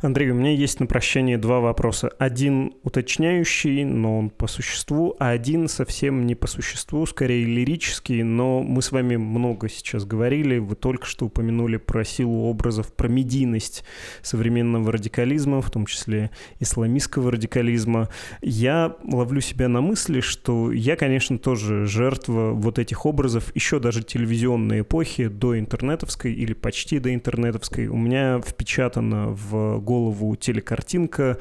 [0.00, 2.10] Андрей, у меня есть на прощание два вопроса.
[2.18, 8.62] Один уточняющий, но он по существу, а один совсем не по существу, скорее лирический, но
[8.62, 13.84] мы с вами много сейчас говорили, вы только что упомянули про силу образов, про медийность
[14.22, 18.08] современного радикализма, в том числе исламистского радикализма.
[18.42, 24.02] Я ловлю себя на мысли, что я, конечно, тоже жертва вот этих образов, еще даже
[24.02, 27.86] телевизионной эпохи, до интернетовской или почти до интернетовской.
[27.86, 31.36] У меня впечатано в голову телекартинка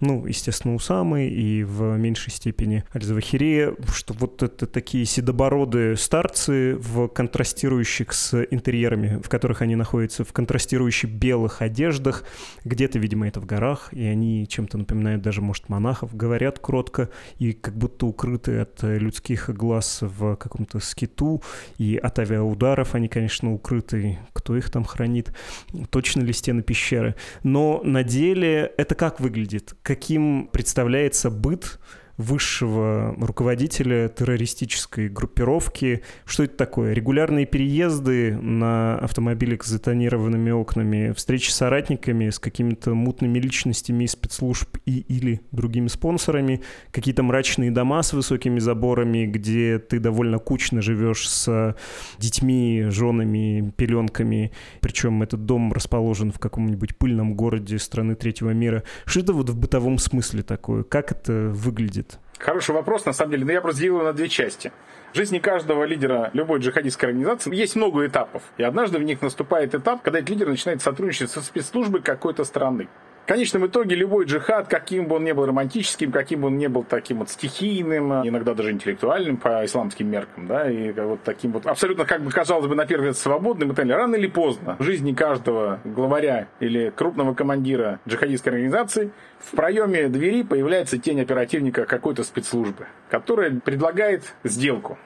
[0.00, 6.76] ну, естественно, у Самы и в меньшей степени Альзавахирея, что вот это такие седобородые старцы
[6.76, 12.24] в контрастирующих с интерьерами, в которых они находятся, в контрастирующих белых одеждах,
[12.64, 17.52] где-то, видимо, это в горах, и они чем-то напоминают даже, может, монахов, говорят кротко и
[17.52, 21.42] как будто укрыты от людских глаз в каком-то скиту,
[21.78, 25.32] и от авиаударов они, конечно, укрыты, кто их там хранит,
[25.90, 27.14] точно ли стены пещеры.
[27.42, 29.74] Но на деле это как выглядит?
[29.88, 31.80] Каким представляется быт
[32.18, 36.02] высшего руководителя террористической группировки.
[36.26, 36.92] Что это такое?
[36.92, 44.12] Регулярные переезды на автомобилях с затонированными окнами, встречи с соратниками, с какими-то мутными личностями из
[44.12, 46.60] спецслужб и или другими спонсорами,
[46.90, 51.76] какие-то мрачные дома с высокими заборами, где ты довольно кучно живешь с
[52.18, 54.50] детьми, женами, пеленками,
[54.80, 58.82] причем этот дом расположен в каком-нибудь пыльном городе страны третьего мира.
[59.04, 60.82] Что это вот в бытовом смысле такое?
[60.82, 62.07] Как это выглядит?
[62.38, 64.72] Хороший вопрос, на самом деле, но я просто делаю на две части.
[65.12, 68.42] В жизни каждого лидера любой джихадистской организации есть много этапов.
[68.58, 72.88] И однажды в них наступает этап, когда этот лидер начинает сотрудничать со спецслужбой какой-то страны.
[73.28, 76.66] В конечном итоге любой джихад, каким бы он ни был романтическим, каким бы он ни
[76.66, 81.66] был таким вот стихийным, иногда даже интеллектуальным по исламским меркам, да, и вот таким вот
[81.66, 85.12] абсолютно, как бы казалось бы, на первый взгляд свободным, это рано или поздно в жизни
[85.12, 89.10] каждого главаря или крупного командира джихадистской организации
[89.40, 94.96] в проеме двери появляется тень оперативника какой-то спецслужбы, которая предлагает сделку.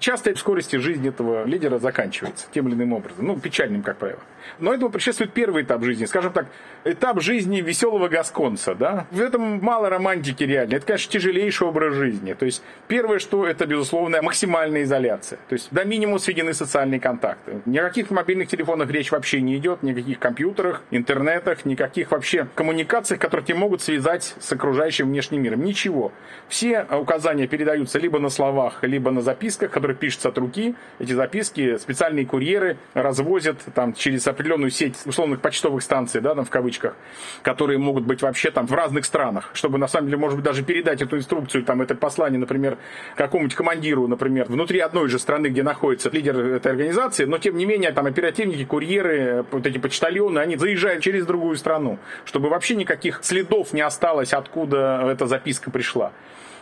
[0.00, 4.20] Часто скорости жизни этого лидера заканчивается тем или иным образом, ну, печальным, как правило.
[4.58, 6.46] Но этому предшествует первый этап жизни, скажем так,
[6.84, 9.06] этап жизни веселого гасконца, да.
[9.10, 12.32] В этом мало романтики реально, это, конечно, тяжелейший образ жизни.
[12.32, 15.38] То есть, первое, что это, безусловно, максимальная изоляция.
[15.48, 17.60] То есть, до минимума сведены социальные контакты.
[17.66, 22.10] Ни о каких мобильных телефонах речь вообще не идет, ни о каких компьютерах, интернетах, никаких
[22.10, 25.62] вообще коммуникациях, которые тебе могут связать с окружающим внешним миром.
[25.62, 26.12] Ничего.
[26.48, 30.74] Все указания передаются либо на словах, либо на записках, которые пишутся от руки.
[30.98, 36.50] Эти записки специальные курьеры развозят там через определенную сеть условных почтовых станций, да, там в
[36.50, 36.94] кавычках,
[37.42, 40.62] которые могут быть вообще там в разных странах, чтобы на самом деле, может быть, даже
[40.62, 42.78] передать эту инструкцию, там, это послание, например,
[43.16, 47.66] какому-нибудь командиру, например, внутри одной же страны, где находится лидер этой организации, но тем не
[47.66, 53.20] менее там оперативники, курьеры, вот эти почтальоны, они заезжают через другую страну, чтобы вообще никаких
[53.22, 56.12] следов не осталось, откуда эта записка пришла.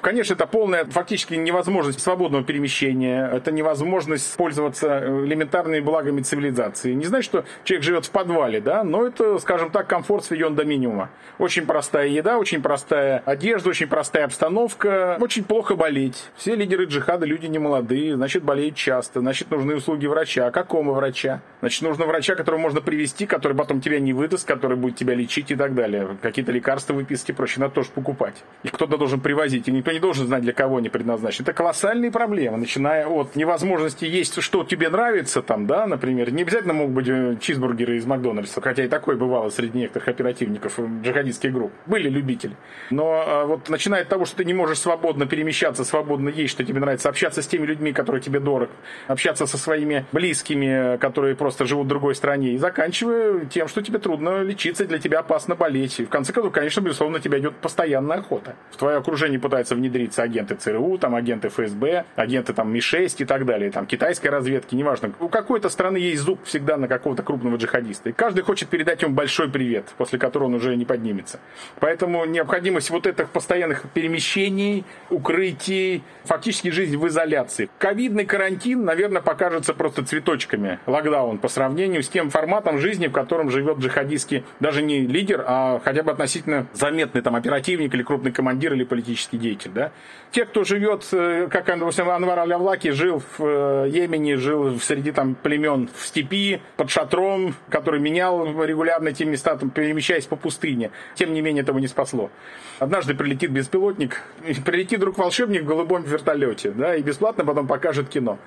[0.01, 6.92] Конечно, это полная фактически невозможность свободного перемещения, это невозможность пользоваться элементарными благами цивилизации.
[6.92, 10.64] Не знаю, что человек живет в подвале, да, но это, скажем так, комфорт сведен до
[10.64, 11.11] минимума.
[11.38, 16.30] Очень простая еда, очень простая одежда, очень простая обстановка, очень плохо болеть.
[16.36, 20.51] Все лидеры джихада люди не молодые, значит, болеют часто, значит, нужны услуги врача.
[20.51, 21.40] Какого врача?
[21.61, 25.51] Значит, нужно врача, которого можно привести, который потом тебя не выдаст, который будет тебя лечить
[25.51, 26.16] и так далее.
[26.22, 28.34] Какие-то лекарства выписать и прочее, надо тоже покупать.
[28.62, 31.45] И кто-то должен привозить, и никто не должен знать, для кого они предназначены.
[31.45, 36.30] Это колоссальные проблемы, начиная от невозможности есть, что тебе нравится, там, да, например.
[36.32, 40.78] Не обязательно могут быть э, чизбургеры из Макдональдса, хотя и такое бывало среди некоторых оперативников
[41.03, 41.72] джихадистских групп.
[41.86, 42.57] Были любители.
[42.91, 46.64] Но а, вот начиная от того, что ты не можешь свободно перемещаться, свободно есть, что
[46.64, 48.70] тебе нравится, общаться с теми людьми, которые тебе дорог,
[49.07, 53.99] общаться со своими близкими, которые просто живут в другой стране, и заканчивая тем, что тебе
[53.99, 56.01] трудно лечиться, для тебя опасно болеть.
[56.01, 58.55] И в конце концов, конечно, безусловно, тебя идет постоянная охота.
[58.70, 63.47] В твое окружение пытаются внедриться агенты ЦРУ, там агенты ФСБ, агенты там Ми-6 и так
[63.47, 65.12] далее, там китайской разведки, неважно.
[65.20, 68.11] У какой-то страны есть зуб всегда на какого-то крупного джихадиста.
[68.11, 71.41] И каждый хочет передать ему большой привет, после которого он уже не поднимется.
[71.81, 77.70] Поэтому необходимость вот этих постоянных перемещений, укрытий, фактически жизнь в изоляции.
[77.79, 80.79] Ковидный карантин, наверное, покажется просто цветочками.
[80.87, 85.81] Локдаун по сравнению с тем форматом жизни, в котором живет джихадистский, даже не лидер, а
[85.85, 89.67] хотя бы относительно заметный там оперативник или крупный командир или политический деятель.
[89.72, 89.92] Да?
[90.30, 95.88] Те, кто живет, э, как Анвар Алявлаки, жил в э, Йемене, жил среди там племен
[95.94, 100.90] в степи, под шатром, который менял регулярно те места, там, перемещаясь по пустыне.
[101.14, 102.30] Тем не менее, этого не спасло.
[102.78, 104.22] Однажды прилетит беспилотник,
[104.64, 108.38] прилетит друг волшебник в голубом вертолете, да, и бесплатно потом покажет кино.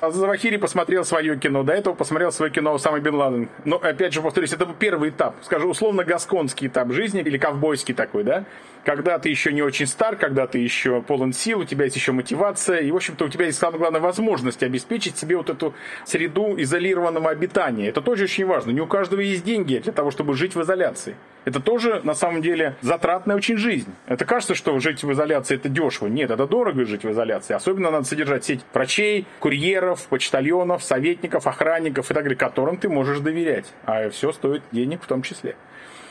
[0.00, 3.48] А Завахири посмотрел свое кино, до этого посмотрел свое кино Усама Бен Ладен.
[3.64, 8.24] Но, опять же, повторюсь, это первый этап, скажу, условно гасконский этап жизни или ковбойский такой,
[8.24, 8.44] да,
[8.84, 12.12] когда ты еще не очень стар, когда ты еще полон сил, у тебя есть еще
[12.12, 16.54] мотивация, и, в общем-то, у тебя есть, самое главное, возможность обеспечить себе вот эту среду
[16.60, 17.88] изолированного обитания.
[17.88, 18.72] Это тоже очень важно.
[18.72, 21.16] Не у каждого есть деньги для того, чтобы жить в изоляции.
[21.46, 23.92] Это тоже, на самом деле, затратная очень жизнь.
[24.06, 26.08] Это кажется, что жить в изоляции это дешево.
[26.08, 27.54] Нет, это дорого жить в изоляции.
[27.54, 33.20] Особенно надо содержать сеть врачей, курьеров, почтальонов, советников, охранников и так далее, которым ты можешь
[33.20, 33.66] доверять.
[33.84, 35.54] А все стоит денег в том числе.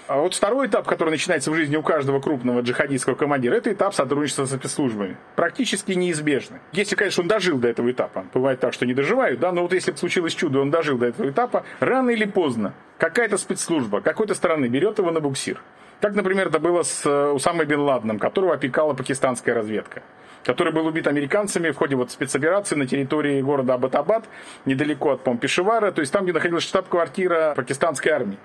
[0.08, 3.96] А вот второй этап, который начинается в жизни у каждого крупного джихадистского командира, это этап
[3.96, 5.18] сотрудничества со спецслужбами.
[5.36, 6.60] Практически неизбежный.
[6.74, 8.24] Если, конечно, он дожил до этого этапа.
[8.32, 11.28] Бывает так, что не доживают, да, но вот если случилось чудо, он дожил до этого
[11.28, 15.60] этапа, рано или поздно какая-то спецслужба какой-то страны берет его на буксир.
[16.02, 20.04] Как, например, это было с э, Усамой Бен Ладеном, которого опекала пакистанская разведка
[20.46, 24.26] который был убит американцами в ходе вот спецоперации на территории города Абатабад,
[24.66, 28.38] недалеко от Помпешевара, то есть там, где находилась штаб-квартира пакистанской армии.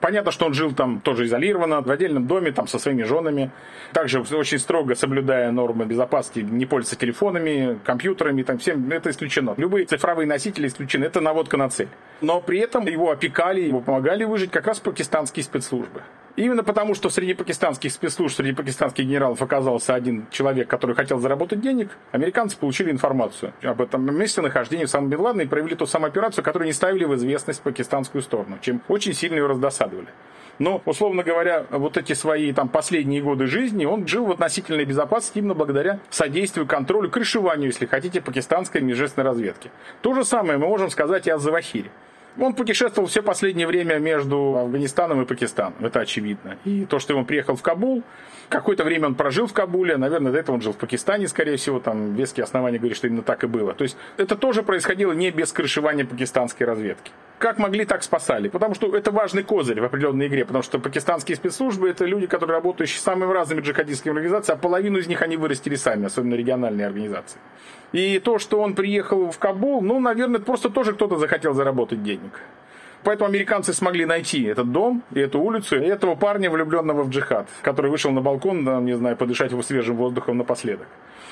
[0.00, 3.50] Понятно, что он жил там тоже изолированно, в отдельном доме, там со своими женами.
[3.92, 9.54] Также очень строго соблюдая нормы безопасности, не пользоваться телефонами, компьютерами, там всем это исключено.
[9.56, 11.04] Любые цифровые носители исключены.
[11.04, 11.88] Это наводка на цель.
[12.20, 16.02] Но при этом его опекали, его помогали выжить как раз пакистанские спецслужбы.
[16.36, 21.62] Именно потому, что среди пакистанских спецслужб, среди пакистанских генералов оказался один человек, который хотел заработать
[21.62, 26.10] денег, американцы получили информацию об этом месте нахождения Сама Бен Ладена и провели ту самую
[26.10, 30.08] операцию, которую не ставили в известность пакистанскую сторону, чем очень сильно ее раздосадовали.
[30.58, 35.38] Но, условно говоря, вот эти свои там последние годы жизни он жил в относительной безопасности
[35.38, 39.70] именно благодаря содействию, контролю, крышеванию, если хотите, пакистанской международной разведки.
[40.02, 41.90] То же самое мы можем сказать и о Завахире.
[42.38, 46.56] Он путешествовал все последнее время между Афганистаном и Пакистаном, это очевидно.
[46.64, 48.02] И то, что он приехал в Кабул,
[48.48, 51.80] какое-то время он прожил в Кабуле, наверное, до этого он жил в Пакистане, скорее всего,
[51.80, 53.72] там веские основания говорят, что именно так и было.
[53.72, 57.10] То есть это тоже происходило не без крышевания пакистанской разведки.
[57.38, 58.48] Как могли, так спасали.
[58.48, 60.46] Потому что это важный козырь в определенной игре.
[60.46, 64.98] Потому что пакистанские спецслужбы это люди, которые работают с самыми разными джихадистскими организациями, а половину
[64.98, 67.38] из них они вырастили сами, особенно региональные организации.
[67.92, 72.40] И то, что он приехал в Кабул, ну, наверное, просто тоже кто-то захотел заработать денег.
[73.02, 77.46] Поэтому американцы смогли найти этот дом и эту улицу, и этого парня, влюбленного в джихад,
[77.62, 80.88] который вышел на балкон, не знаю, подышать его свежим воздухом напоследок.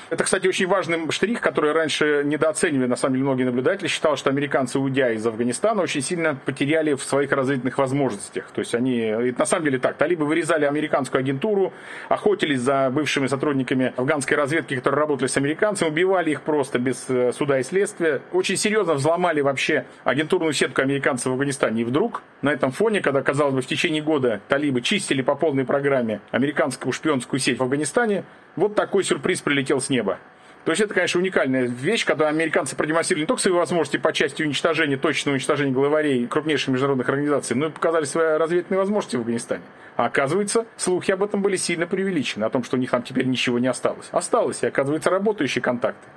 [0.09, 3.87] Это, кстати, очень важный штрих, который раньше недооценивали, на самом деле, многие наблюдатели.
[3.87, 8.45] Считал, что американцы, уйдя из Афганистана, очень сильно потеряли в своих разведывательных возможностях.
[8.53, 11.73] То есть они, на самом деле так, талибы вырезали американскую агентуру,
[12.07, 17.33] охотились за бывшими сотрудниками афганской разведки, которые работали с американцами, убивали их просто без э,
[17.33, 18.21] суда и следствия.
[18.31, 21.81] Очень серьезно взломали вообще агентурную сетку американцев в Афганистане.
[21.81, 25.65] И вдруг на этом фоне, когда, казалось бы, в течение года талибы чистили по полной
[25.65, 28.23] программе американскую шпионскую сеть в Афганистане,
[28.55, 30.19] вот такой сюрприз прилетел с неба.
[30.65, 34.41] То есть это, конечно, уникальная вещь, когда американцы продемонстрировали не только свои возможности по части
[34.41, 39.61] уничтожения, точного уничтожения главарей крупнейших международных организаций, но и показали свои разведывательные возможности в Афганистане.
[39.95, 43.27] А оказывается, слухи об этом были сильно преувеличены, о том, что у них там теперь
[43.27, 44.07] ничего не осталось.
[44.11, 46.07] Осталось, и оказывается, работающие контакты.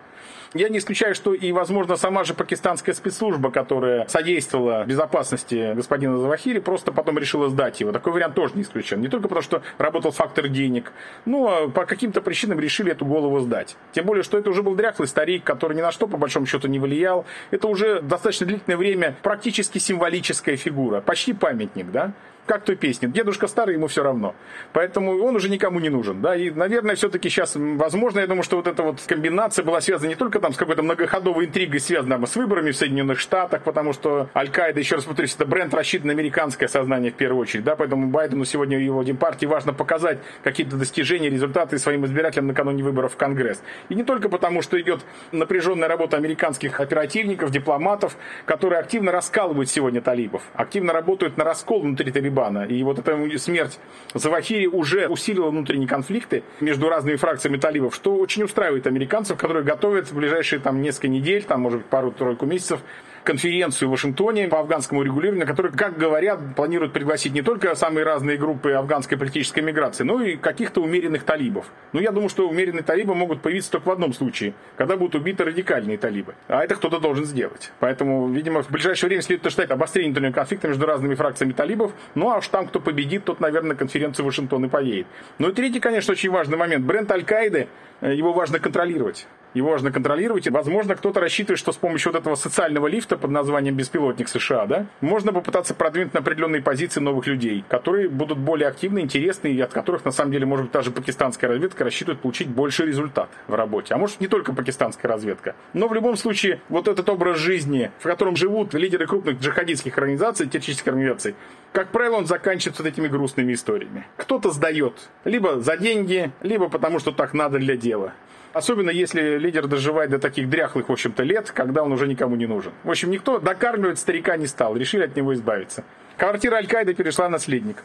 [0.55, 6.59] Я не исключаю, что и, возможно, сама же пакистанская спецслужба, которая содействовала безопасности господина Завахири,
[6.59, 7.93] просто потом решила сдать его.
[7.93, 9.01] Такой вариант тоже не исключен.
[9.01, 10.93] Не только потому, что работал фактор денег,
[11.27, 13.77] но по каким-то причинам решили эту голову сдать.
[13.93, 16.67] Тем более, что это уже был дряхлый старик, который ни на что, по большому счету,
[16.67, 17.27] не влиял.
[17.51, 22.13] Это уже достаточно длительное время практически символическая фигура, почти памятник, да?
[22.49, 23.09] Как той песне.
[23.09, 24.35] Дедушка старый, ему все равно.
[24.73, 26.23] Поэтому он уже никому не нужен.
[26.23, 26.35] Да?
[26.35, 30.15] И, наверное, все-таки сейчас, возможно, я думаю, что вот эта вот комбинация была связана не
[30.15, 34.81] только там с какой-то многоходовой интригой, связанной с выборами в Соединенных Штатах, потому что Аль-Каида,
[34.81, 37.65] еще раз повторюсь, это бренд рассчитан на американское сознание в первую очередь.
[37.65, 37.77] Да?
[37.77, 43.17] Поэтому Байдену сегодня его Демпартии важно показать какие-то достижения, результаты своим избирателям накануне выборов в
[43.17, 43.63] Конгресс.
[43.91, 50.01] И не только потому, что идет напряженная работа американских оперативников, дипломатов, которые активно раскалывают сегодня
[50.01, 52.65] талибов, активно работают на раскол внутри талибов Талибана.
[52.65, 53.79] И вот эта смерть
[54.15, 60.11] Завахири уже усилила внутренние конфликты между разными фракциями талибов, что очень устраивает американцев, которые готовят
[60.11, 62.81] в ближайшие там несколько недель, там, может быть, пару-тройку месяцев
[63.29, 68.05] конференцию в Вашингтоне по афганскому регулированию, на которой, как говорят, планируют пригласить не только самые
[68.05, 71.67] разные группы афганской политической миграции, но и каких-то умеренных талибов.
[71.93, 75.45] Но я думаю, что умеренные талибы могут появиться только в одном случае, когда будут убиты
[75.45, 76.37] радикальные талибы.
[76.49, 77.71] А это кто-то должен сделать.
[77.81, 81.93] Поэтому, видимо, в ближайшее время следует ожидать обострение внутреннего конфликта между разными фракциями талибов.
[82.15, 85.07] Ну а уж там, кто победит, тот, наверное, на конференцию в Вашингтон и поедет.
[85.39, 86.87] Ну и третий, конечно, очень важный момент.
[86.87, 87.69] Бренд Аль-Каиды,
[88.01, 90.47] э, его важно контролировать его важно контролировать.
[90.47, 94.67] И, возможно, кто-то рассчитывает, что с помощью вот этого социального лифта под названием «Беспилотник США»,
[94.67, 99.61] да, можно попытаться продвинуть на определенные позиции новых людей, которые будут более активны, интересны, и
[99.61, 103.55] от которых, на самом деле, может быть, даже пакистанская разведка рассчитывает получить больше результат в
[103.55, 103.95] работе.
[103.95, 105.55] А может, не только пакистанская разведка.
[105.73, 110.47] Но в любом случае, вот этот образ жизни, в котором живут лидеры крупных джихадистских организаций,
[110.47, 111.35] террористических организаций,
[111.73, 114.07] как правило, он заканчивается вот этими грустными историями.
[114.17, 114.95] Кто-то сдает,
[115.25, 118.13] либо за деньги, либо потому, что так надо для дела.
[118.53, 122.47] Особенно если лидер доживает до таких дряхлых, в общем-то, лет, когда он уже никому не
[122.47, 122.73] нужен.
[122.85, 125.85] В общем, никто докармливать старика не стал, решили от него избавиться.
[126.17, 127.77] Квартира Аль-Каиды перешла наследник.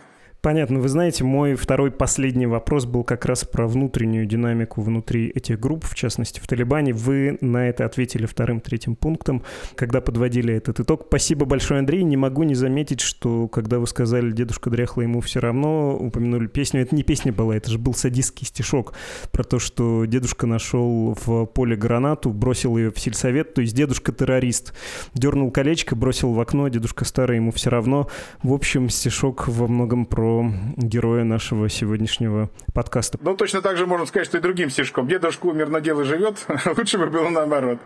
[0.43, 0.79] Понятно.
[0.79, 5.85] Вы знаете, мой второй последний вопрос был как раз про внутреннюю динамику внутри этих групп,
[5.85, 6.91] в частности в Талибане.
[6.91, 9.41] Вы на это ответили вторым, третьим пунктом,
[9.75, 11.05] когда подводили этот итог.
[11.07, 12.03] Спасибо большое, Андрей.
[12.03, 16.81] Не могу не заметить, что когда вы сказали «Дедушка дряхлый, ему все равно», упомянули песню.
[16.81, 18.95] Это не песня была, это же был садистский стишок
[19.31, 24.11] про то, что дедушка нашел в поле гранату, бросил ее в сельсовет, то есть дедушка
[24.11, 24.73] террорист.
[25.13, 28.09] Дернул колечко, бросил в окно, дедушка старый, ему все равно.
[28.41, 30.32] В общем, стишок во многом про
[30.77, 33.17] героя нашего сегодняшнего подкаста.
[33.21, 35.07] Ну, точно так же можно сказать, что и другим стишком.
[35.07, 36.45] Дедушка умер, но дело живет.
[36.77, 37.79] Лучше бы было наоборот.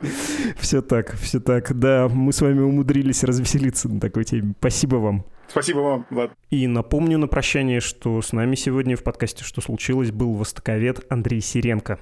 [0.57, 1.77] Все так, все так.
[1.77, 4.53] Да, мы с вами умудрились развеселиться на такой теме.
[4.59, 5.25] Спасибо вам.
[5.47, 6.31] Спасибо вам, Влад.
[6.49, 11.41] И напомню на прощание, что с нами сегодня в подкасте «Что случилось» был востоковед Андрей
[11.41, 11.99] Сиренко.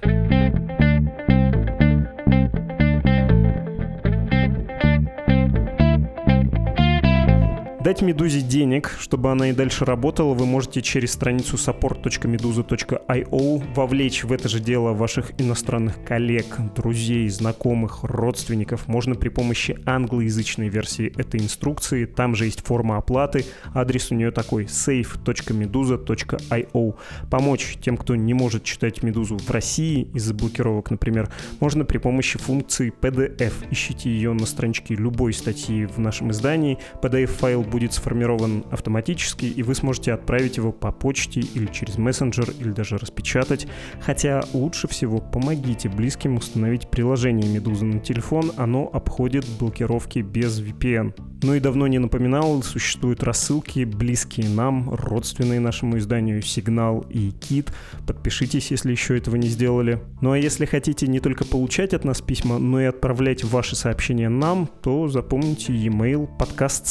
[7.86, 14.32] Дать Медузе денег, чтобы она и дальше работала, вы можете через страницу support.meduza.io вовлечь в
[14.32, 18.88] это же дело ваших иностранных коллег, друзей, знакомых, родственников.
[18.88, 22.06] Можно при помощи англоязычной версии этой инструкции.
[22.06, 23.44] Там же есть форма оплаты.
[23.72, 26.94] Адрес у нее такой safe.meduza.io.
[27.30, 31.30] Помочь тем, кто не может читать Медузу в России из-за блокировок, например,
[31.60, 33.52] можно при помощи функции PDF.
[33.70, 36.78] Ищите ее на страничке любой статьи в нашем издании.
[37.00, 42.70] PDF-файл будет сформирован автоматически, и вы сможете отправить его по почте или через мессенджер, или
[42.70, 43.66] даже распечатать.
[44.00, 51.14] Хотя лучше всего помогите близким установить приложение Медуза на телефон, оно обходит блокировки без VPN.
[51.46, 57.70] Ну и давно не напоминал, существуют рассылки, близкие нам, родственные нашему изданию «Сигнал» и «Кит».
[58.04, 60.02] Подпишитесь, если еще этого не сделали.
[60.20, 64.28] Ну а если хотите не только получать от нас письма, но и отправлять ваши сообщения
[64.28, 66.88] нам, то запомните e-mail подкаст.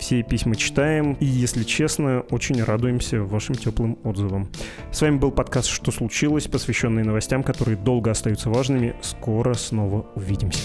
[0.00, 4.48] Все письма читаем и, если честно, очень радуемся вашим теплым отзывам.
[4.90, 8.96] С вами был подкаст «Что случилось?», посвященный новостям, которые долго остаются важными.
[9.00, 10.58] Скоро снова увидимся.